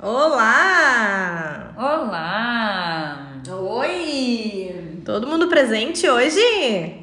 Olá! 0.00 1.72
Olá! 1.76 3.26
Oi! 3.50 5.02
Todo 5.04 5.26
mundo 5.26 5.48
presente 5.48 6.08
hoje? 6.08 6.40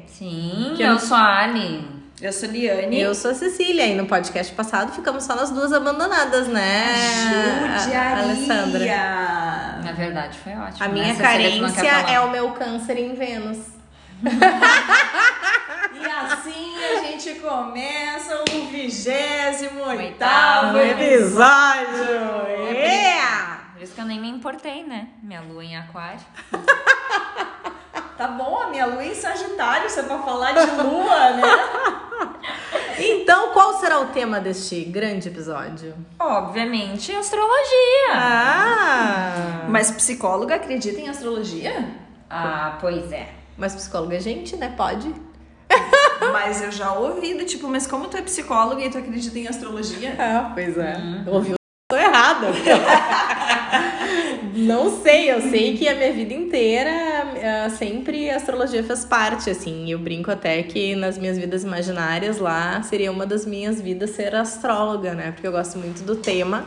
Sim, 0.08 0.72
Que 0.76 0.82
eu 0.82 0.92
eu- 0.94 0.98
sou 0.98 1.16
a 1.16 1.38
Ali. 1.42 1.86
Eu 2.20 2.32
sou 2.32 2.48
Liane. 2.48 2.98
Eu 3.00 3.14
sou 3.14 3.30
a 3.30 3.34
Cecília 3.34 3.86
e 3.86 3.94
no 3.94 4.06
podcast 4.06 4.52
passado 4.52 4.90
ficamos 4.92 5.22
só 5.22 5.36
nós 5.36 5.50
duas 5.50 5.72
abandonadas, 5.72 6.48
né? 6.48 6.94
Judiaria. 7.84 8.24
Alessandra. 8.24 8.84
Na 9.84 9.92
verdade, 9.92 10.36
foi 10.42 10.52
ótimo. 10.54 10.82
A 10.84 10.88
né? 10.88 10.94
minha 10.94 11.14
quer 11.14 11.22
carência 11.22 11.90
é 12.12 12.18
o 12.18 12.30
meu 12.32 12.50
câncer 12.50 12.98
em 12.98 13.14
Vênus. 13.14 13.58
E 15.94 16.06
assim 16.06 16.76
a 16.84 17.02
gente 17.02 17.34
começa 17.40 18.42
o 18.42 18.66
vigésimo 18.70 19.82
Oitavo 19.82 20.78
oitavo 20.78 20.78
episódio! 20.78 22.68
Yeah! 22.72 23.60
Por 23.74 23.82
isso 23.82 23.94
que 23.94 24.00
eu 24.00 24.06
nem 24.06 24.20
me 24.20 24.28
importei, 24.28 24.82
né? 24.84 25.08
Minha 25.22 25.42
lua 25.42 25.64
em 25.64 25.76
aquário. 25.76 26.20
Tá 28.16 28.26
bom, 28.26 28.60
a 28.60 28.66
minha 28.66 28.84
lua 28.84 29.04
é 29.04 29.08
em 29.10 29.14
Sagitário, 29.14 29.88
você 29.88 30.00
é 30.00 30.02
pra 30.02 30.18
falar 30.18 30.50
de 30.50 30.82
lua, 30.82 31.30
né? 31.34 31.42
Então, 32.98 33.52
qual 33.52 33.78
será 33.78 34.00
o 34.00 34.06
tema 34.06 34.40
deste 34.40 34.82
grande 34.84 35.28
episódio? 35.28 35.94
Obviamente, 36.18 37.12
astrologia. 37.12 38.12
Ah! 38.12 39.66
Mas 39.68 39.92
psicóloga 39.92 40.56
acredita 40.56 40.98
em 41.00 41.08
astrologia? 41.08 41.88
Ah, 42.28 42.76
pois 42.80 43.12
é. 43.12 43.28
Mas 43.56 43.72
psicóloga 43.76 44.16
é 44.16 44.20
gente, 44.20 44.56
né? 44.56 44.74
Pode. 44.76 45.14
Mas 46.32 46.62
eu 46.62 46.70
já 46.70 46.92
ouvi 46.92 47.34
do 47.34 47.44
tipo, 47.44 47.68
mas 47.68 47.86
como 47.86 48.08
tu 48.08 48.16
é 48.16 48.22
psicóloga 48.22 48.84
e 48.84 48.90
tu 48.90 48.98
acredita 48.98 49.38
em 49.38 49.46
astrologia? 49.46 50.14
Ah, 50.18 50.50
pois 50.54 50.76
é. 50.76 50.96
Ouviu? 51.26 51.54
Tô 51.90 51.96
errada. 51.96 52.48
Não 54.54 55.02
sei, 55.02 55.30
eu 55.30 55.40
sei 55.40 55.76
que 55.76 55.88
a 55.88 55.94
minha 55.94 56.12
vida 56.12 56.34
inteira 56.34 56.90
ah, 57.42 57.70
sempre 57.70 58.30
a 58.30 58.36
astrologia 58.36 58.82
fez 58.82 59.04
parte, 59.04 59.50
assim. 59.50 59.90
Eu 59.90 59.98
brinco 59.98 60.30
até 60.30 60.62
que 60.62 60.94
nas 60.94 61.16
minhas 61.16 61.38
vidas 61.38 61.64
imaginárias 61.64 62.38
lá 62.38 62.82
seria 62.82 63.10
uma 63.10 63.24
das 63.24 63.46
minhas 63.46 63.80
vidas 63.80 64.10
ser 64.10 64.34
astróloga, 64.34 65.14
né? 65.14 65.32
Porque 65.32 65.46
eu 65.46 65.52
gosto 65.52 65.78
muito 65.78 66.02
do 66.02 66.16
tema. 66.16 66.66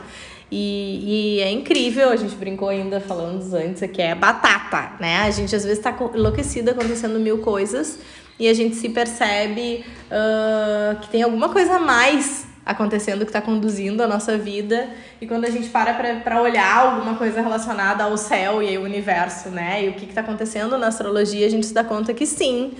E, 0.50 1.38
e 1.38 1.40
é 1.40 1.50
incrível, 1.50 2.10
a 2.10 2.16
gente 2.16 2.34
brincou 2.34 2.68
ainda 2.68 3.00
falando 3.00 3.42
antes, 3.54 3.90
que 3.90 4.02
é 4.02 4.14
batata, 4.14 4.96
né? 5.00 5.20
A 5.20 5.30
gente 5.30 5.56
às 5.56 5.64
vezes 5.64 5.82
tá 5.82 5.96
enlouquecida 6.14 6.72
acontecendo 6.72 7.18
mil 7.18 7.38
coisas 7.38 7.98
e 8.42 8.48
a 8.48 8.54
gente 8.54 8.74
se 8.74 8.88
percebe 8.88 9.84
ah, 10.10 10.96
que 11.00 11.08
tem 11.08 11.22
alguma 11.22 11.48
coisa 11.48 11.76
a 11.76 11.78
mais 11.78 12.44
acontecendo 12.66 13.24
que 13.24 13.30
tá 13.30 13.40
conduzindo 13.40 14.02
a 14.02 14.08
nossa 14.08 14.36
vida. 14.36 14.88
E 15.20 15.26
quando 15.28 15.44
a 15.44 15.50
gente 15.50 15.68
para 15.68 15.94
pra 15.94 16.42
olhar 16.42 16.78
alguma 16.78 17.14
coisa 17.14 17.40
relacionada 17.40 18.02
ao 18.02 18.16
céu 18.16 18.60
e 18.60 18.76
ao 18.76 18.82
universo, 18.82 19.48
né? 19.48 19.84
E 19.84 19.88
o 19.90 19.92
que, 19.92 20.06
que 20.06 20.12
tá 20.12 20.22
acontecendo 20.22 20.76
na 20.76 20.88
astrologia, 20.88 21.46
a 21.46 21.48
gente 21.48 21.66
se 21.66 21.74
dá 21.74 21.84
conta 21.84 22.12
que 22.12 22.26
sim. 22.26 22.72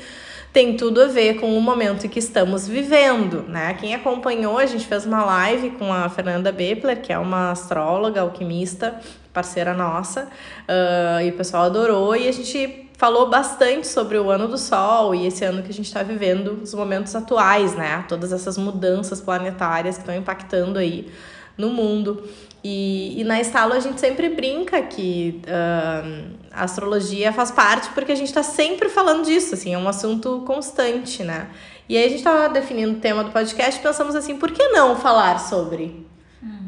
Tem 0.52 0.76
tudo 0.76 1.00
a 1.00 1.06
ver 1.06 1.40
com 1.40 1.56
o 1.56 1.60
momento 1.60 2.08
que 2.08 2.18
estamos 2.18 2.66
vivendo, 2.66 3.44
né? 3.48 3.74
Quem 3.74 3.94
acompanhou, 3.94 4.58
a 4.58 4.66
gente 4.66 4.84
fez 4.84 5.06
uma 5.06 5.24
live 5.24 5.70
com 5.70 5.92
a 5.92 6.08
Fernanda 6.08 6.50
Bepler, 6.50 7.00
que 7.00 7.12
é 7.12 7.18
uma 7.18 7.52
astróloga, 7.52 8.20
alquimista, 8.20 9.00
parceira 9.32 9.72
nossa, 9.72 10.28
ah, 10.68 11.22
e 11.22 11.30
o 11.30 11.36
pessoal 11.36 11.64
adorou, 11.64 12.14
e 12.16 12.28
a 12.28 12.32
gente 12.32 12.90
falou 13.02 13.28
bastante 13.28 13.88
sobre 13.88 14.16
o 14.16 14.30
ano 14.30 14.46
do 14.46 14.56
Sol 14.56 15.12
e 15.12 15.26
esse 15.26 15.44
ano 15.44 15.60
que 15.60 15.70
a 15.70 15.74
gente 15.74 15.86
está 15.86 16.04
vivendo, 16.04 16.60
os 16.62 16.72
momentos 16.72 17.12
atuais, 17.16 17.74
né? 17.74 18.04
Todas 18.08 18.32
essas 18.32 18.56
mudanças 18.56 19.20
planetárias 19.20 19.96
que 19.96 20.02
estão 20.02 20.14
impactando 20.14 20.78
aí 20.78 21.10
no 21.58 21.70
mundo. 21.70 22.22
E, 22.62 23.20
e 23.20 23.24
na 23.24 23.40
Estalo 23.40 23.72
a 23.72 23.80
gente 23.80 23.98
sempre 23.98 24.28
brinca 24.28 24.80
que 24.82 25.42
ah, 25.48 26.04
a 26.52 26.62
astrologia 26.62 27.32
faz 27.32 27.50
parte 27.50 27.90
porque 27.92 28.12
a 28.12 28.14
gente 28.14 28.28
está 28.28 28.44
sempre 28.44 28.88
falando 28.88 29.24
disso, 29.24 29.54
assim, 29.54 29.74
é 29.74 29.78
um 29.78 29.88
assunto 29.88 30.44
constante, 30.46 31.24
né? 31.24 31.50
E 31.88 31.96
aí 31.96 32.04
a 32.04 32.08
gente 32.08 32.18
estava 32.18 32.48
definindo 32.50 32.92
o 32.92 33.00
tema 33.00 33.24
do 33.24 33.32
podcast 33.32 33.80
e 33.80 33.82
pensamos 33.82 34.14
assim, 34.14 34.36
por 34.36 34.52
que 34.52 34.68
não 34.68 34.94
falar 34.94 35.40
sobre? 35.40 36.06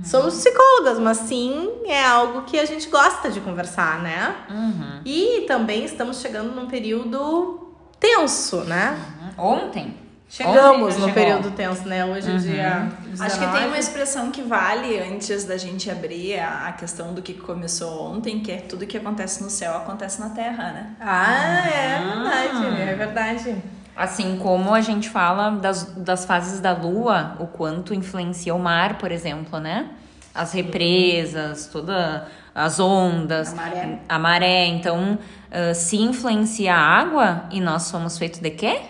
Somos 0.05 0.35
psicólogas, 0.35 0.99
mas 0.99 1.17
sim 1.19 1.71
é 1.87 2.05
algo 2.05 2.43
que 2.43 2.59
a 2.59 2.65
gente 2.65 2.89
gosta 2.89 3.31
de 3.31 3.41
conversar, 3.41 4.01
né? 4.03 4.35
Uhum. 4.51 5.01
E 5.05 5.45
também 5.49 5.85
estamos 5.85 6.21
chegando 6.21 6.55
num 6.55 6.67
período 6.67 7.73
tenso, 7.99 8.59
né? 8.65 8.99
Ontem. 9.39 9.97
Chegamos 10.29 10.95
Ontem 10.95 11.01
no 11.01 11.07
chegou. 11.09 11.13
período 11.13 11.51
tenso, 11.53 11.87
né? 11.87 12.05
Hoje 12.05 12.29
é 12.29 12.33
Uhum. 12.33 12.39
dia. 12.39 12.89
Acho 13.21 13.35
que 13.39 13.45
tem 13.45 13.51
19. 13.53 13.67
uma 13.69 13.79
expressão 13.79 14.31
que 14.33 14.43
vale 14.43 14.99
antes 14.99 15.45
da 15.45 15.57
gente 15.57 15.89
abrir 15.91 16.39
a, 16.41 16.73
questão 16.73 17.15
do 17.15 17.23
que 17.23 17.35
começou 17.35 18.11
ontem, 18.11 18.41
que 18.41 18.51
é 18.51 18.57
tudo 18.57 18.85
que 18.87 18.97
acontece 18.97 19.43
no 19.45 19.51
céu 19.51 19.77
acontece 19.77 20.21
na 20.21 20.31
terra, 20.31 20.73
né? 20.73 20.91
Ah, 21.01 21.69
é 21.69 21.97
Ah. 21.97 22.49
verdade, 22.51 22.81
é 22.83 22.95
verdade. 22.95 23.57
Assim 23.97 24.37
como 24.39 24.75
a 24.75 24.81
gente 24.81 25.09
fala 25.09 25.51
das, 25.51 25.85
das 25.97 26.25
fases 26.25 26.61
da 26.61 26.73
lua, 26.73 27.37
o 27.39 27.47
quanto 27.47 27.95
influencia 27.95 28.55
o 28.55 28.59
mar, 28.59 28.99
por 28.99 29.13
exemplo, 29.13 29.61
né? 29.61 29.91
As 30.35 30.53
represas, 30.53 31.69
todas 31.69 32.23
as 32.55 32.81
ondas, 32.81 33.53
A 33.53 33.57
maré. 33.57 33.99
a 34.09 34.19
maré. 34.19 34.67
Então, 34.67 35.19
ah, 35.51 35.73
se 35.73 35.97
influencia 35.97 36.75
a 36.75 36.79
água, 36.79 37.45
e 37.53 37.61
nós 37.61 37.85
somos 37.85 38.19
feitos 38.19 38.41
de 38.41 38.51
quê? 38.51 38.81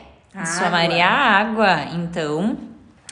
Sua 0.44 0.68
Maria 0.68 1.06
água. 1.06 1.84
Então, 1.94 2.56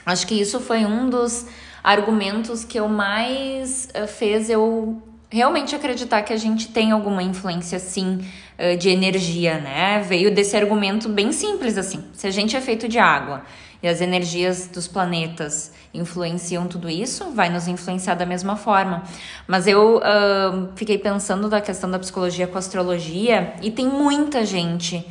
acho 0.05 0.27
que 0.27 0.33
isso 0.35 0.59
foi 0.59 0.85
um 0.85 1.09
dos 1.09 1.47
argumentos 1.83 2.65
que 2.65 2.79
eu 2.79 2.89
mais 2.89 3.87
ah, 3.93 4.07
fez 4.07 4.49
eu 4.49 5.01
realmente 5.33 5.75
acreditar 5.75 6.21
que 6.21 6.31
a 6.31 6.37
gente 6.37 6.67
tem 6.67 6.91
alguma 6.91 7.23
influência 7.23 7.79
sim 7.79 8.19
ah, 8.55 8.75
de 8.75 8.89
energia, 8.89 9.57
né? 9.57 9.99
Veio 10.07 10.31
desse 10.31 10.55
argumento 10.55 11.09
bem 11.09 11.31
simples 11.31 11.75
assim. 11.75 12.03
Se 12.13 12.27
a 12.27 12.31
gente 12.31 12.55
é 12.55 12.61
feito 12.61 12.87
de 12.87 12.99
água 12.99 13.41
e 13.81 13.87
as 13.87 13.99
energias 13.99 14.67
dos 14.67 14.87
planetas 14.87 15.73
influenciam 15.91 16.67
tudo 16.67 16.87
isso, 16.87 17.31
vai 17.31 17.49
nos 17.49 17.67
influenciar 17.67 18.13
da 18.13 18.27
mesma 18.27 18.55
forma. 18.55 19.01
Mas 19.47 19.65
eu 19.65 19.99
ah, 20.03 20.67
fiquei 20.75 20.99
pensando 20.99 21.49
da 21.49 21.59
questão 21.59 21.89
da 21.89 21.97
psicologia 21.97 22.45
com 22.45 22.55
a 22.55 22.59
astrologia 22.59 23.55
e 23.59 23.71
tem 23.71 23.87
muita 23.87 24.45
gente 24.45 25.03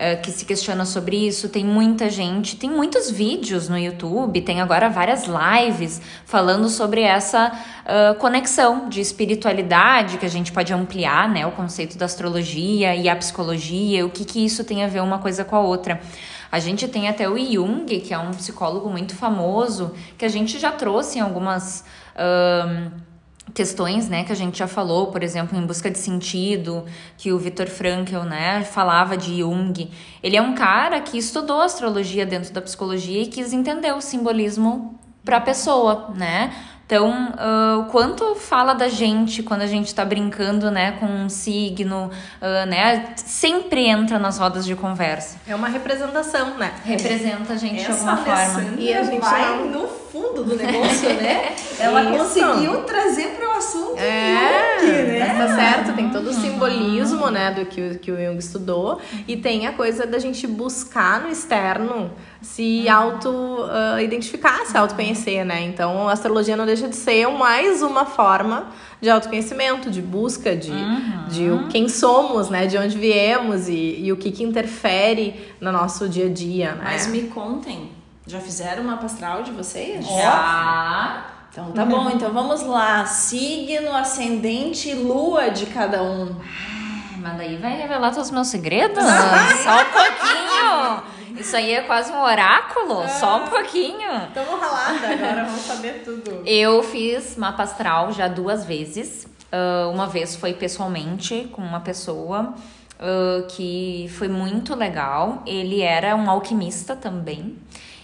eh, 0.00 0.14
que 0.14 0.30
se 0.30 0.44
questiona 0.44 0.84
sobre 0.84 1.26
isso. 1.26 1.48
Tem 1.48 1.64
muita 1.64 2.08
gente, 2.08 2.56
tem 2.56 2.70
muitos 2.70 3.10
vídeos 3.10 3.68
no 3.68 3.76
YouTube, 3.76 4.40
tem 4.40 4.60
agora 4.60 4.88
várias 4.88 5.24
lives 5.26 6.00
falando 6.24 6.68
sobre 6.68 7.02
essa 7.02 7.52
ah, 7.84 8.14
conexão 8.18 8.88
de 8.88 9.00
espiritualidade 9.00 10.18
que 10.18 10.26
a 10.26 10.28
gente 10.28 10.52
pode 10.52 10.72
ampliar, 10.72 11.28
né? 11.28 11.46
O 11.46 11.52
conceito 11.52 11.96
da 11.96 12.04
astrologia 12.04 12.94
e 12.94 13.08
a 13.08 13.16
psicologia, 13.16 14.04
o 14.06 14.10
que, 14.10 14.26
que 14.26 14.44
isso 14.44 14.62
tem 14.62 14.84
a 14.84 14.86
ver 14.86 15.00
uma 15.00 15.18
coisa 15.18 15.42
com 15.42 15.56
a 15.56 15.60
outra. 15.60 15.98
A 16.52 16.58
gente 16.58 16.86
tem 16.86 17.08
até 17.08 17.28
o 17.28 17.38
Jung, 17.38 17.86
que 18.00 18.12
é 18.12 18.18
um 18.18 18.30
psicólogo 18.30 18.90
muito 18.90 19.16
famoso, 19.16 19.94
que 20.16 20.24
a 20.24 20.28
gente 20.28 20.58
já 20.58 20.70
trouxe 20.70 21.18
em 21.18 21.22
algumas. 21.22 21.84
ahn, 22.14 22.90
questões, 23.54 24.08
né, 24.08 24.24
que 24.24 24.32
a 24.32 24.36
gente 24.36 24.58
já 24.58 24.66
falou, 24.66 25.08
por 25.08 25.22
exemplo, 25.22 25.58
em 25.58 25.64
Busca 25.66 25.90
de 25.90 25.98
Sentido, 25.98 26.84
que 27.16 27.32
o 27.32 27.38
Viktor 27.38 27.66
Frankl, 27.66 28.20
né, 28.20 28.62
falava 28.64 29.16
de 29.16 29.38
Jung. 29.40 29.90
Ele 30.22 30.36
é 30.36 30.42
um 30.42 30.54
cara 30.54 31.00
que 31.00 31.16
estudou 31.18 31.60
astrologia 31.62 32.26
dentro 32.26 32.52
da 32.52 32.60
psicologia 32.60 33.22
e 33.22 33.26
quis 33.26 33.52
entender 33.52 33.92
o 33.94 34.00
simbolismo 34.00 34.98
para 35.24 35.38
a 35.38 35.40
pessoa, 35.40 36.10
né? 36.14 36.52
Então, 36.86 37.34
o 37.80 37.84
quanto 37.90 38.34
fala 38.34 38.72
da 38.72 38.88
gente 38.88 39.42
quando 39.42 39.60
a 39.60 39.66
gente 39.66 39.94
tá 39.94 40.06
brincando, 40.06 40.70
né, 40.70 40.92
com 40.92 41.04
um 41.04 41.28
signo, 41.28 42.10
ah, 42.40 42.64
né, 42.64 43.12
sempre 43.14 43.86
entra 43.86 44.18
nas 44.18 44.38
rodas 44.38 44.64
de 44.64 44.74
conversa. 44.74 45.36
É 45.46 45.54
uma 45.54 45.68
representação, 45.68 46.56
né? 46.56 46.72
Representa 46.86 47.52
a 47.52 47.56
gente 47.58 47.84
de 47.84 47.90
Essa 47.90 48.10
alguma 48.10 48.16
forma. 48.24 48.80
E 48.80 48.94
a 48.94 49.02
gente 49.02 49.20
vai 49.20 49.58
não- 49.58 49.82
no 49.82 49.88
fundo 50.18 50.42
do 50.44 50.56
negócio, 50.56 51.08
né? 51.14 51.54
Ela 51.78 52.02
Isso. 52.02 52.18
conseguiu 52.40 52.82
trazer 52.82 53.28
para 53.36 53.48
o 53.48 53.52
assunto 53.56 53.98
É, 53.98 54.78
Jung, 54.80 54.92
né? 55.18 55.34
tá 55.38 55.54
certo, 55.54 55.92
tem 55.94 56.10
todo 56.10 56.30
o 56.30 56.32
simbolismo, 56.32 57.30
né, 57.30 57.52
do 57.52 57.66
que, 57.66 57.80
o- 57.80 57.98
que 57.98 58.10
o 58.10 58.16
Jung 58.16 58.36
estudou, 58.38 59.00
e 59.28 59.36
tem 59.36 59.66
a 59.66 59.72
coisa 59.72 60.06
da 60.06 60.18
gente 60.18 60.46
buscar 60.46 61.20
no 61.20 61.28
externo 61.30 62.10
se 62.42 62.88
auto-identificar, 62.88 64.64
se 64.66 64.76
auto-conhecer, 64.76 65.44
né? 65.44 65.62
Então, 65.62 66.08
a 66.08 66.12
astrologia 66.12 66.56
não 66.56 66.66
deixa 66.66 66.88
de 66.88 66.96
ser 66.96 67.26
mais 67.28 67.82
uma 67.82 68.04
forma 68.06 68.68
de 69.00 69.08
autoconhecimento, 69.10 69.90
de 69.90 70.02
busca 70.02 70.56
de, 70.56 70.72
de 71.28 71.50
o- 71.50 71.68
quem 71.68 71.88
somos, 71.88 72.48
né, 72.50 72.66
de 72.66 72.76
onde 72.76 72.96
viemos 72.98 73.68
e, 73.68 74.00
e 74.04 74.12
o 74.12 74.16
que 74.16 74.30
que 74.32 74.42
interfere 74.42 75.52
no 75.60 75.70
nosso 75.72 76.08
dia 76.08 76.26
a 76.26 76.28
dia, 76.28 76.72
né? 76.72 76.80
Mas 76.84 77.06
me 77.06 77.22
contem, 77.24 77.90
já 78.28 78.40
fizeram 78.40 78.82
uma 78.82 78.94
astral 78.94 79.42
de 79.42 79.50
vocês? 79.50 80.06
Já. 80.06 81.24
Então 81.50 81.72
tá 81.72 81.84
bom, 81.84 82.10
então 82.10 82.30
vamos 82.30 82.62
lá. 82.62 83.06
Signo, 83.06 83.94
ascendente 83.96 84.90
e 84.90 84.94
lua 84.94 85.48
de 85.50 85.66
cada 85.66 86.02
um. 86.02 86.36
Mas 87.16 87.36
daí 87.36 87.56
vai 87.56 87.76
revelar 87.76 88.10
todos 88.10 88.26
os 88.26 88.30
meus 88.30 88.48
segredos? 88.48 89.02
Só 89.64 89.80
um 89.80 89.86
pouquinho! 89.86 91.18
Isso 91.40 91.56
aí 91.56 91.72
é 91.72 91.82
quase 91.82 92.12
um 92.12 92.20
oráculo, 92.20 93.08
só 93.08 93.44
um 93.44 93.48
pouquinho. 93.48 94.28
Tamo 94.34 94.56
ralada, 94.56 95.08
agora 95.08 95.44
vamos 95.44 95.62
saber 95.62 96.02
tudo. 96.04 96.42
Eu 96.44 96.82
fiz 96.82 97.36
mapa 97.36 97.62
astral 97.62 98.12
já 98.12 98.28
duas 98.28 98.64
vezes. 98.64 99.26
Uh, 99.50 99.90
uma 99.90 100.06
vez 100.06 100.36
foi 100.36 100.52
pessoalmente 100.52 101.48
com 101.52 101.62
uma 101.62 101.80
pessoa 101.80 102.54
uh, 102.98 103.46
que 103.48 104.10
foi 104.18 104.28
muito 104.28 104.74
legal. 104.74 105.42
Ele 105.46 105.80
era 105.80 106.14
um 106.14 106.28
alquimista 106.28 106.94
também. 106.94 107.56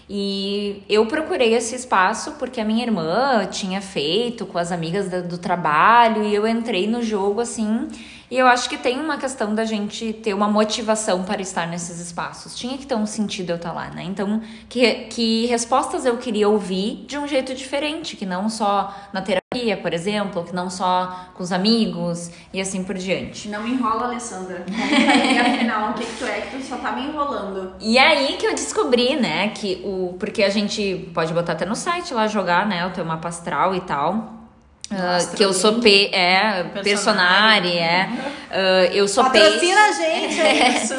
E 0.08 0.82
eu 0.88 1.06
procurei 1.06 1.54
esse 1.54 1.74
espaço 1.74 2.32
porque 2.32 2.60
a 2.60 2.64
minha 2.64 2.84
irmã 2.84 3.46
tinha 3.46 3.80
feito 3.80 4.44
com 4.44 4.58
as 4.58 4.70
amigas 4.70 5.08
do, 5.08 5.38
trabalho 5.38 6.22
e 6.22 6.34
eu 6.34 6.46
entrei 6.46 6.86
no 6.86 7.02
jogo 7.02 7.40
assim 7.40 7.88
e 8.30 8.38
eu 8.38 8.46
acho 8.46 8.68
que 8.68 8.76
tem 8.76 8.98
uma 8.98 9.16
questão 9.16 9.54
da 9.54 9.64
gente 9.64 10.12
ter 10.12 10.34
uma 10.34 10.48
motivação 10.48 11.22
para 11.22 11.40
estar 11.40 11.68
nesses 11.68 12.00
espaços. 12.00 12.56
Tinha 12.56 12.76
que 12.76 12.86
ter 12.86 12.94
um 12.94 13.06
sentido 13.06 13.50
eu 13.50 13.56
estar 13.56 13.72
lá, 13.72 13.90
né? 13.90 14.02
Então, 14.02 14.42
que, 14.68 14.92
que 15.04 15.46
respostas 15.46 16.04
eu 16.04 16.16
queria 16.16 16.48
ouvir 16.48 17.04
de 17.06 17.18
um 17.18 17.28
jeito 17.28 17.54
diferente, 17.54 18.16
que 18.16 18.26
não 18.26 18.48
só 18.48 18.92
na 19.12 19.20
terapia, 19.22 19.43
por 19.82 19.92
exemplo, 19.92 20.44
que 20.44 20.54
não 20.54 20.68
só 20.68 21.30
com 21.34 21.42
os 21.42 21.52
amigos 21.52 22.30
e 22.52 22.60
assim 22.60 22.82
por 22.84 22.96
diante. 22.96 23.48
Não 23.48 23.62
me 23.62 23.70
enrola, 23.70 24.06
Alessandra. 24.06 24.64
Aí, 24.68 25.38
afinal, 25.38 25.90
o 25.90 25.94
que, 25.94 26.04
que 26.04 26.18
tu 26.18 26.24
é 26.24 26.40
que 26.40 26.56
tu 26.56 26.62
só 26.62 26.76
tá 26.76 26.92
me 26.92 27.02
enrolando? 27.02 27.74
E 27.80 27.98
aí 27.98 28.36
que 28.36 28.46
eu 28.46 28.54
descobri, 28.54 29.16
né, 29.16 29.48
que 29.48 29.80
o. 29.84 30.16
Porque 30.18 30.42
a 30.42 30.50
gente 30.50 31.10
pode 31.14 31.32
botar 31.32 31.52
até 31.52 31.64
no 31.64 31.76
site 31.76 32.14
lá 32.14 32.26
jogar, 32.26 32.66
né, 32.66 32.86
o 32.86 32.90
teu 32.90 33.04
mapa 33.04 33.28
astral 33.28 33.74
e 33.74 33.80
tal. 33.80 34.44
Uh, 34.90 35.36
que 35.36 35.42
eu 35.42 35.52
sou 35.52 35.80
pe 35.80 36.14
é, 36.14 36.62
personagem, 36.82 37.78
é. 37.78 38.08
Uh, 38.50 38.94
eu 38.94 39.08
sou 39.08 39.24
Patrocina 39.24 39.58
peixe. 39.58 39.72
a 39.72 39.92
gente, 39.92 40.40
é 40.40 40.68
isso. 40.82 40.94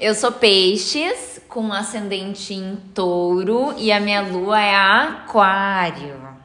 eu 0.00 0.14
sou 0.14 0.32
peixes 0.32 1.40
com 1.46 1.72
ascendente 1.72 2.54
em 2.54 2.76
touro 2.94 3.74
e 3.76 3.92
a 3.92 4.00
minha 4.00 4.22
lua 4.22 4.60
é 4.60 4.74
aquário. 4.74 6.35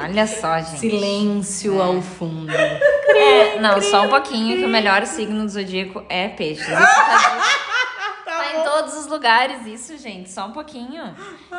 Olha 0.00 0.26
só, 0.26 0.58
gente. 0.58 0.78
Silêncio 0.78 1.78
é. 1.78 1.82
ao 1.82 2.00
fundo. 2.00 2.52
É, 2.52 3.60
não, 3.60 3.80
só 3.80 4.04
um 4.04 4.08
pouquinho 4.08 4.56
que 4.56 4.64
o 4.64 4.68
melhor 4.68 5.04
signo 5.06 5.42
do 5.44 5.48
zodíaco 5.48 6.02
é 6.08 6.28
peixes. 6.28 6.66
Isso 6.66 6.76
tá 6.76 7.61
em 8.62 8.70
todos 8.70 8.96
os 8.96 9.06
lugares 9.06 9.66
isso, 9.66 9.96
gente. 9.98 10.30
Só 10.30 10.46
um 10.46 10.52
pouquinho. 10.52 11.02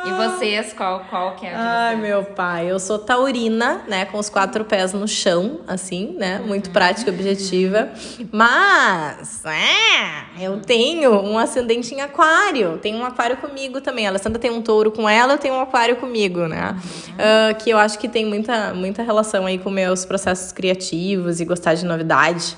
E 0.04 0.10
vocês, 0.10 0.72
qual, 0.72 1.04
qual 1.10 1.36
que 1.36 1.46
é 1.46 1.54
a 1.54 1.88
Ai, 1.88 1.96
meu 1.96 2.24
pai. 2.24 2.70
Eu 2.70 2.78
sou 2.78 2.98
taurina, 2.98 3.82
né? 3.86 4.04
Com 4.06 4.18
os 4.18 4.28
quatro 4.28 4.64
pés 4.64 4.92
no 4.92 5.06
chão, 5.06 5.60
assim, 5.66 6.16
né? 6.18 6.38
Muito 6.38 6.70
prática 6.70 7.10
e 7.10 7.14
objetiva. 7.14 7.90
Mas, 8.32 9.44
é, 9.44 10.44
eu 10.44 10.60
tenho 10.60 11.12
um 11.20 11.38
ascendente 11.38 11.94
em 11.94 12.00
aquário. 12.00 12.78
Tem 12.78 12.94
um 12.94 13.04
aquário 13.04 13.36
comigo 13.36 13.80
também. 13.80 14.06
A 14.06 14.10
Alessandra 14.10 14.38
tem 14.38 14.50
um 14.50 14.62
touro 14.62 14.90
com 14.90 15.08
ela, 15.08 15.34
eu 15.34 15.38
tenho 15.38 15.54
um 15.54 15.60
aquário 15.60 15.96
comigo, 15.96 16.46
né? 16.46 16.76
Uh, 17.10 17.62
que 17.62 17.70
eu 17.70 17.78
acho 17.78 17.98
que 17.98 18.08
tem 18.08 18.24
muita, 18.24 18.74
muita 18.74 19.02
relação 19.02 19.46
aí 19.46 19.58
com 19.58 19.70
meus 19.70 20.04
processos 20.04 20.52
criativos 20.52 21.40
e 21.40 21.44
gostar 21.44 21.74
de 21.74 21.84
novidade 21.84 22.56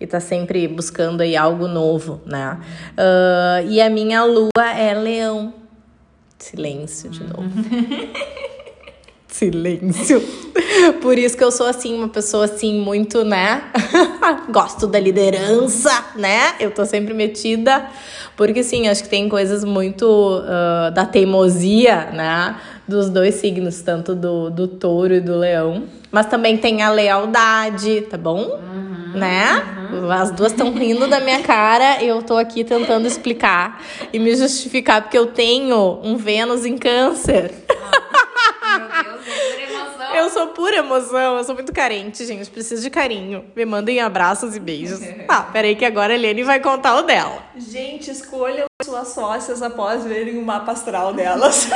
e 0.00 0.06
tá 0.06 0.20
sempre 0.20 0.66
buscando 0.68 1.20
aí 1.20 1.36
algo 1.36 1.66
novo, 1.66 2.20
né? 2.24 2.58
Uh, 2.92 3.68
e 3.68 3.80
a 3.80 3.90
minha 3.90 4.24
lua 4.24 4.70
é 4.76 4.94
leão. 4.94 5.54
Silêncio 6.38 7.10
de 7.10 7.24
novo. 7.24 7.50
Silêncio. 9.26 10.22
Por 11.00 11.18
isso 11.18 11.36
que 11.36 11.44
eu 11.44 11.52
sou 11.52 11.66
assim, 11.66 11.94
uma 11.94 12.08
pessoa 12.08 12.46
assim, 12.46 12.80
muito, 12.80 13.24
né? 13.24 13.64
Gosto 14.50 14.86
da 14.86 14.98
liderança, 14.98 15.92
né? 16.16 16.54
Eu 16.58 16.70
tô 16.70 16.84
sempre 16.84 17.12
metida. 17.12 17.88
Porque, 18.36 18.62
sim, 18.62 18.88
acho 18.88 19.02
que 19.02 19.08
tem 19.08 19.28
coisas 19.28 19.64
muito 19.64 20.06
uh, 20.06 20.90
da 20.92 21.04
teimosia, 21.04 22.10
né? 22.12 22.56
Dos 22.86 23.10
dois 23.10 23.34
signos, 23.34 23.80
tanto 23.82 24.14
do, 24.14 24.48
do 24.48 24.66
touro 24.66 25.14
e 25.14 25.20
do 25.20 25.36
leão. 25.36 25.84
Mas 26.10 26.26
também 26.26 26.56
tem 26.56 26.82
a 26.82 26.90
lealdade, 26.90 28.02
tá 28.02 28.16
bom? 28.16 28.58
Uhum, 29.12 29.18
né? 29.18 29.88
Uhum. 29.90 30.10
As 30.10 30.30
duas 30.30 30.52
estão 30.52 30.72
rindo 30.72 31.06
da 31.06 31.20
minha 31.20 31.42
cara 31.42 32.02
e 32.02 32.08
eu 32.08 32.22
tô 32.22 32.36
aqui 32.36 32.64
tentando 32.64 33.06
explicar 33.06 33.82
e 34.12 34.18
me 34.18 34.34
justificar 34.34 35.02
porque 35.02 35.16
eu 35.16 35.26
tenho 35.26 36.00
um 36.02 36.16
Vênus 36.16 36.64
em 36.66 36.76
câncer. 36.76 37.52
Meu 38.78 39.02
Deus, 39.04 39.26
é 39.26 39.62
emoção. 39.62 40.14
Eu 40.14 40.30
sou 40.30 40.46
pura 40.48 40.76
emoção, 40.76 41.38
eu 41.38 41.44
sou 41.44 41.54
muito 41.54 41.72
carente, 41.72 42.24
gente. 42.26 42.50
Preciso 42.50 42.82
de 42.82 42.90
carinho. 42.90 43.44
Me 43.56 43.64
mandem 43.64 44.00
abraços 44.00 44.54
e 44.56 44.60
beijos. 44.60 45.00
Ah, 45.30 45.42
peraí 45.42 45.76
que 45.76 45.84
agora 45.84 46.14
a 46.14 46.16
Eliane 46.16 46.42
vai 46.42 46.58
contar 46.58 46.96
o 46.96 47.02
dela. 47.02 47.42
Gente, 47.54 48.10
escolham 48.10 48.64
suas 48.82 49.08
sócias 49.08 49.60
após 49.60 50.04
verem 50.04 50.38
o 50.38 50.42
mapa 50.42 50.72
astral 50.72 51.12
delas. 51.12 51.68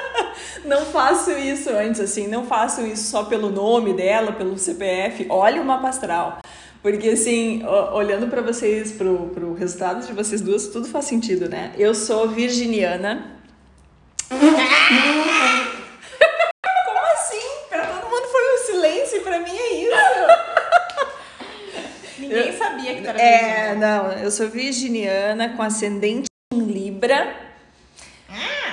não 0.66 0.84
faço 0.84 1.30
isso 1.30 1.70
antes, 1.70 1.98
assim, 1.98 2.26
não 2.26 2.44
façam 2.44 2.86
isso 2.86 3.10
só 3.10 3.24
pelo 3.24 3.48
nome 3.48 3.94
dela, 3.94 4.32
pelo 4.32 4.58
CPF. 4.58 5.26
Olha 5.30 5.62
o 5.62 5.64
mapa 5.64 5.88
astral. 5.88 6.40
Porque, 6.82 7.10
assim, 7.10 7.62
olhando 7.92 8.28
para 8.28 8.40
vocês, 8.40 8.90
pro, 8.92 9.28
pro 9.34 9.52
resultado 9.52 10.06
de 10.06 10.14
vocês 10.14 10.40
duas, 10.40 10.68
tudo 10.68 10.88
faz 10.88 11.04
sentido, 11.04 11.46
né? 11.48 11.72
Eu 11.76 11.94
sou 11.94 12.26
virginiana. 12.28 13.36
Como 14.30 14.40
assim? 17.12 17.36
Pra 17.68 17.86
todo 17.86 18.08
mundo 18.10 18.26
foi 18.28 18.54
um 18.54 18.58
silêncio 18.64 19.18
e 19.18 19.20
pra 19.20 19.40
mim 19.40 19.54
é 19.54 19.74
isso. 19.74 19.90
Ninguém 22.18 22.56
sabia 22.56 22.94
que 22.94 23.02
tu 23.02 23.08
era 23.08 23.20
É, 23.20 23.74
não, 23.74 24.12
eu 24.12 24.30
sou 24.30 24.48
virginiana 24.48 25.50
com 25.50 25.62
ascendente 25.62 26.28
em 26.52 26.60
Libra, 26.60 27.36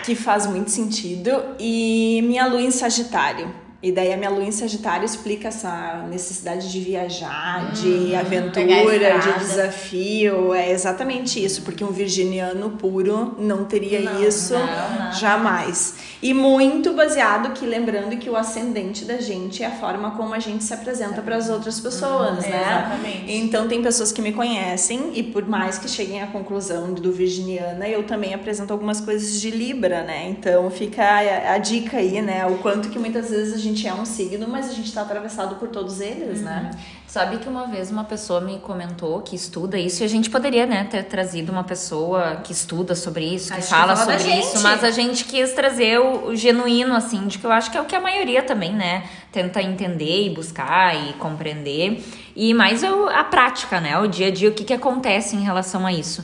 que 0.06 0.15
faz 0.15 0.45
muito 0.45 0.71
sentido, 0.71 1.56
e 1.60 2.21
minha 2.24 2.45
lua 2.45 2.62
em 2.62 2.71
Sagitário. 2.71 3.53
E 3.81 3.91
daí 3.91 4.12
a 4.12 4.18
minha 4.18 4.31
lua 4.31 4.44
em 4.44 4.51
Sagitário 4.51 5.06
explica 5.06 5.50
essa 5.50 6.03
necessidade 6.09 6.71
de 6.71 6.79
viajar, 6.79 7.71
de 7.74 7.88
Hum, 7.88 8.15
a 8.15 8.19
aventura, 8.21 9.19
de 9.19 9.39
desafio. 9.39 10.51
É 10.53 10.71
exatamente 10.71 11.44
isso, 11.44 11.62
porque 11.62 11.83
um 11.83 11.91
virginiano 11.91 12.71
puro 12.71 13.35
não 13.38 13.65
teria 13.65 14.00
Não, 14.00 14.24
isso 14.24 14.53
não, 14.56 14.65
não. 15.06 15.12
jamais. 15.13 15.95
E 16.24 16.33
muito 16.33 16.94
baseado 16.94 17.53
que 17.53 17.68
lembrando 17.68 18.18
que 18.18 18.27
o 18.29 18.35
ascendente 18.35 19.06
da 19.06 19.18
gente 19.18 19.62
é 19.62 19.68
a 19.68 19.71
forma 19.71 20.09
como 20.12 20.33
a 20.33 20.39
gente 20.39 20.63
se 20.63 20.74
apresenta 20.74 21.21
para 21.21 21.35
as 21.35 21.47
outras 21.47 21.79
pessoas, 21.79 22.44
Uhum, 22.45 22.50
né? 22.50 22.62
exatamente. 22.62 23.31
Então 23.31 23.68
tem 23.68 23.83
pessoas 23.83 24.12
que 24.12 24.24
me 24.24 24.31
conhecem 24.31 25.12
e 25.13 25.21
por 25.21 25.47
mais 25.47 25.77
que 25.77 25.88
cheguem 25.88 26.24
à 26.24 26.27
conclusão 26.27 26.94
do 26.94 27.12
virginiana, 27.12 27.88
eu 27.88 28.01
também 28.03 28.33
apresento 28.33 28.74
algumas 28.74 29.00
coisas 29.00 29.39
de 29.39 29.51
Libra, 29.51 30.01
né? 30.01 30.27
Então 30.29 30.68
fica 30.71 31.03
a, 31.03 31.53
a 31.53 31.57
dica 31.59 31.97
aí, 31.97 32.21
né? 32.24 32.44
O 32.47 32.57
quanto 32.57 32.89
que 32.89 32.97
muitas 32.97 33.29
vezes 33.29 33.53
a 33.53 33.57
gente 33.57 33.67
é 33.88 33.94
um 33.94 34.06
signo, 34.06 34.48
mas 34.48 34.69
a 34.69 34.74
gente 34.74 34.94
tá 34.94 35.02
atravessado 35.02 35.56
por 35.56 35.68
todos 35.68 36.00
eles, 36.00 36.42
né? 36.42 36.72
Sabe 37.08 37.38
que 37.38 37.50
uma 37.50 37.66
vez 37.68 37.89
uma 37.89 38.03
pessoa 38.03 38.39
me 38.39 38.60
comentou 38.60 39.22
que 39.22 39.36
estuda 39.36 39.77
isso 39.80 40.03
e 40.03 40.06
a 40.06 40.08
gente 40.10 40.30
poderia, 40.30 40.65
né, 40.65 40.84
ter 40.84 41.03
trazido 41.03 41.51
uma 41.51 41.63
pessoa 41.63 42.38
que 42.44 42.51
estuda 42.51 42.96
sobre 42.96 43.25
isso, 43.25 43.50
que 43.53 43.60
gente 43.62 43.70
fala 43.70 43.96
fala 43.96 44.12
da 44.12 44.18
sobre 44.20 44.39
isso, 44.39 44.51
gente. 44.53 44.63
mas 44.63 44.84
a 44.84 44.91
gente 44.91 45.25
quis 45.25 45.51
trazer 45.53 46.00
o, 46.00 46.27
o 46.27 46.36
genuíno, 46.36 46.94
assim, 46.96 47.25
de 47.27 47.38
que 47.39 47.46
eu 47.46 47.51
acho 47.51 47.72
que 47.72 47.77
é 47.77 47.82
o 47.82 47.86
que 47.86 47.96
a 47.96 48.01
maioria 48.01 48.44
também, 48.44 48.74
né, 48.74 49.03
tenta 49.32 49.62
entender 49.62 50.25
e 50.27 50.30
buscar 50.30 50.96
e 50.96 51.13
compreender. 51.13 52.03
E 52.36 52.53
mais 52.53 52.84
o- 52.84 53.08
a 53.10 53.24
prática, 53.24 53.80
né, 53.82 53.98
o 53.98 54.08
dia 54.08 54.27
a 54.27 54.32
dia, 54.32 54.50
o 54.50 54.53
que, 54.53 54.63
que 54.63 54.74
acontece 54.74 55.36
em 55.36 55.41
relação 55.41 55.86
a 55.86 55.91
isso. 55.94 56.24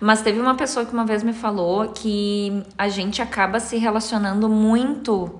Mas 0.00 0.22
teve 0.22 0.40
uma 0.40 0.54
pessoa 0.54 0.86
que 0.86 0.92
uma 0.94 1.04
vez 1.04 1.22
me 1.22 1.34
falou 1.34 1.88
que 1.88 2.62
a 2.78 2.88
gente 2.88 3.20
acaba 3.20 3.60
se 3.60 3.76
relacionando 3.76 4.48
muito 4.48 5.38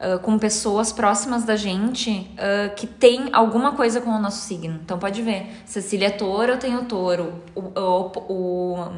ah, 0.00 0.18
com 0.18 0.38
pessoas 0.38 0.90
próximas 0.92 1.44
da 1.44 1.56
gente 1.56 2.30
ah, 2.38 2.70
que 2.70 2.86
tem 2.86 3.28
alguma 3.32 3.72
coisa 3.72 4.00
com 4.00 4.10
o 4.10 4.18
nosso 4.18 4.42
signo. 4.46 4.80
Então 4.84 4.98
pode 4.98 5.20
ver, 5.22 5.62
Cecília 5.66 6.06
é 6.08 6.10
touro, 6.10 6.52
eu 6.52 6.58
tenho 6.58 6.84
touro. 6.84 7.34
O, 7.54 7.60
o, 7.78 8.32
o- 8.32 8.88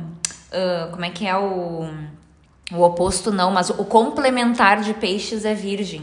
ah, 0.53 0.89
como 0.93 1.05
é 1.05 1.11
que 1.11 1.27
é 1.27 1.37
o 1.37 1.89
o 2.75 2.81
oposto 2.83 3.31
não, 3.31 3.51
mas 3.51 3.69
o 3.69 3.85
complementar 3.85 4.81
de 4.81 4.95
peixes 4.95 5.45
é 5.45 5.53
virgem. 5.55 6.01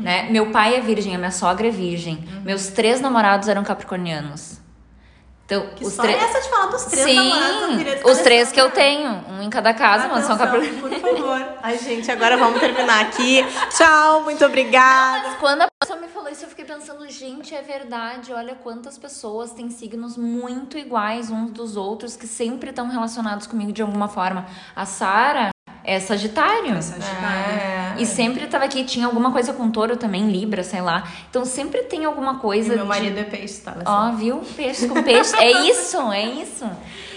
Né? 0.00 0.28
Meu 0.30 0.50
pai 0.50 0.74
é 0.74 0.80
virgem, 0.80 1.14
a 1.14 1.18
minha 1.18 1.30
sogra 1.30 1.68
é 1.68 1.70
virgem. 1.70 2.24
Meus 2.44 2.68
três 2.68 3.00
namorados 3.00 3.46
eram 3.48 3.62
capricornianos. 3.62 4.58
Então, 5.46 5.68
Que 5.76 5.84
os 5.84 5.92
história 5.92 6.10
é 6.10 6.16
três. 6.16 6.30
essa 6.30 6.40
de 6.42 6.48
falar 6.50 6.66
dos 6.66 6.84
três 6.86 7.04
Sim, 7.06 7.14
namorados? 7.14 8.04
Os 8.10 8.18
três 8.18 8.50
que 8.50 8.60
eu 8.60 8.68
tenho, 8.68 9.24
um 9.30 9.40
em 9.42 9.48
cada 9.48 9.72
casa, 9.72 10.08
mas 10.08 10.24
são 10.24 10.36
capricornianos. 10.36 11.00
Por 11.00 11.16
favor. 11.18 11.46
Ai, 11.62 11.78
gente, 11.78 12.10
agora 12.10 12.36
vamos 12.36 12.58
terminar 12.58 13.00
aqui. 13.02 13.44
Tchau, 13.70 14.22
muito 14.22 14.44
obrigada. 14.44 15.28
Mas 15.28 15.38
quando 15.38 15.62
a 15.62 15.68
pessoa 15.80 16.00
me 16.00 16.08
falou 16.08 16.28
isso, 16.28 16.44
eu 16.44 16.48
fiquei 16.48 16.64
pensando, 16.64 17.08
gente, 17.08 17.54
é 17.54 17.62
verdade. 17.62 18.32
Olha 18.32 18.56
quantas 18.56 18.98
pessoas 18.98 19.52
têm 19.52 19.70
signos 19.70 20.16
muito 20.16 20.76
iguais 20.76 21.30
uns 21.30 21.52
dos 21.52 21.76
outros 21.76 22.16
que 22.16 22.26
sempre 22.26 22.70
estão 22.70 22.88
relacionados 22.88 23.46
comigo 23.46 23.72
de 23.72 23.82
alguma 23.82 24.08
forma. 24.08 24.46
A 24.74 24.84
Sara 24.84 25.50
é 25.86 26.00
Sagitário. 26.00 26.74
É, 26.74 27.94
E 27.98 28.04
sempre 28.04 28.46
tava 28.46 28.64
aqui, 28.64 28.84
tinha 28.84 29.06
alguma 29.06 29.30
coisa 29.32 29.52
com 29.52 29.70
touro 29.70 29.96
também, 29.96 30.28
Libra, 30.30 30.62
sei 30.62 30.80
lá. 30.82 31.04
Então 31.30 31.44
sempre 31.44 31.82
tem 31.84 32.04
alguma 32.04 32.38
coisa. 32.38 32.72
E 32.72 32.76
meu 32.76 32.84
de- 32.84 32.88
marido 32.88 33.18
é 33.18 33.24
peixe, 33.24 33.60
tá? 33.60 33.76
Ó, 33.86 34.10
viu? 34.12 34.38
Peixe 34.56 34.88
com 34.88 35.02
peixe. 35.02 35.34
É 35.36 35.50
isso, 35.70 35.96
é 36.12 36.24
isso. 36.26 36.66